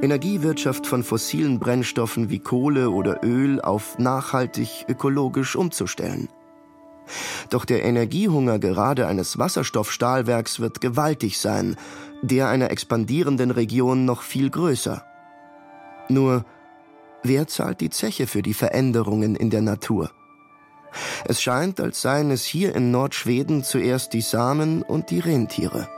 Energiewirtschaft 0.01 0.87
von 0.87 1.03
fossilen 1.03 1.59
Brennstoffen 1.59 2.31
wie 2.31 2.39
Kohle 2.39 2.89
oder 2.89 3.23
Öl 3.23 3.61
auf 3.61 3.99
nachhaltig 3.99 4.87
ökologisch 4.89 5.57
umzustellen. 5.57 6.29
Doch 7.51 7.65
der 7.65 7.85
Energiehunger 7.85 8.59
gerade 8.59 9.07
eines 9.07 9.39
Wasserstoffstahlwerks 9.39 10.61
wird 10.61 10.81
gewaltig 10.81 11.39
sein, 11.39 11.77
der 12.23 12.49
einer 12.49 12.71
expandierenden 12.71 13.51
Region 13.51 14.05
noch 14.05 14.23
viel 14.23 14.51
größer. 14.51 15.05
Nur, 16.09 16.45
wer 17.23 17.47
zahlt 17.47 17.81
die 17.81 17.91
Zeche 17.91 18.27
für 18.27 18.43
die 18.43 18.55
Veränderungen 18.55 19.37
in 19.37 19.51
der 19.51 19.63
Natur? 19.63 20.11
Es 21.25 21.41
scheint, 21.41 21.81
als 21.81 22.03
seien 22.03 22.31
es 22.31 22.45
hier 22.45 22.75
in 22.75 22.91
Nordschweden 22.91 23.65
zuerst 23.65 24.13
die 24.13 24.21
Samen 24.21 24.83
und 24.83 25.11
die 25.11 25.21
Rentiere. 25.21 25.89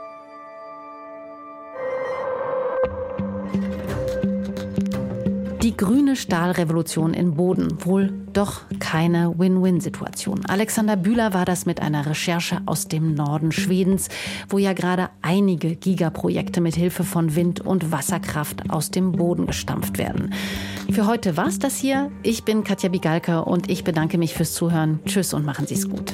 Die 5.65 5.75
grüne 5.75 6.15
Stahlrevolution 6.15 7.15
in 7.15 7.33
Boden. 7.33 7.83
Wohl 7.83 8.13
doch 8.33 8.61
keine 8.77 9.33
Win-Win-Situation. 9.39 10.45
Alexander 10.45 10.95
Bühler 10.95 11.33
war 11.33 11.43
das 11.43 11.65
mit 11.65 11.81
einer 11.81 12.05
Recherche 12.05 12.61
aus 12.67 12.87
dem 12.87 13.15
Norden 13.15 13.51
Schwedens, 13.51 14.09
wo 14.47 14.59
ja 14.59 14.73
gerade 14.73 15.09
einige 15.23 15.75
Gigaprojekte 15.75 16.61
mit 16.61 16.75
Hilfe 16.75 17.03
von 17.03 17.35
Wind- 17.35 17.61
und 17.61 17.91
Wasserkraft 17.91 18.69
aus 18.69 18.91
dem 18.91 19.13
Boden 19.13 19.47
gestampft 19.47 19.97
werden. 19.97 20.35
Für 20.91 21.07
heute 21.07 21.35
war's 21.35 21.57
das 21.57 21.77
hier. 21.77 22.11
Ich 22.21 22.43
bin 22.43 22.63
Katja 22.63 22.89
Bigalka 22.89 23.39
und 23.39 23.67
ich 23.67 23.83
bedanke 23.83 24.19
mich 24.19 24.35
fürs 24.35 24.53
Zuhören. 24.53 24.99
Tschüss 25.07 25.33
und 25.33 25.45
machen 25.45 25.65
Sie's 25.65 25.89
gut. 25.89 26.13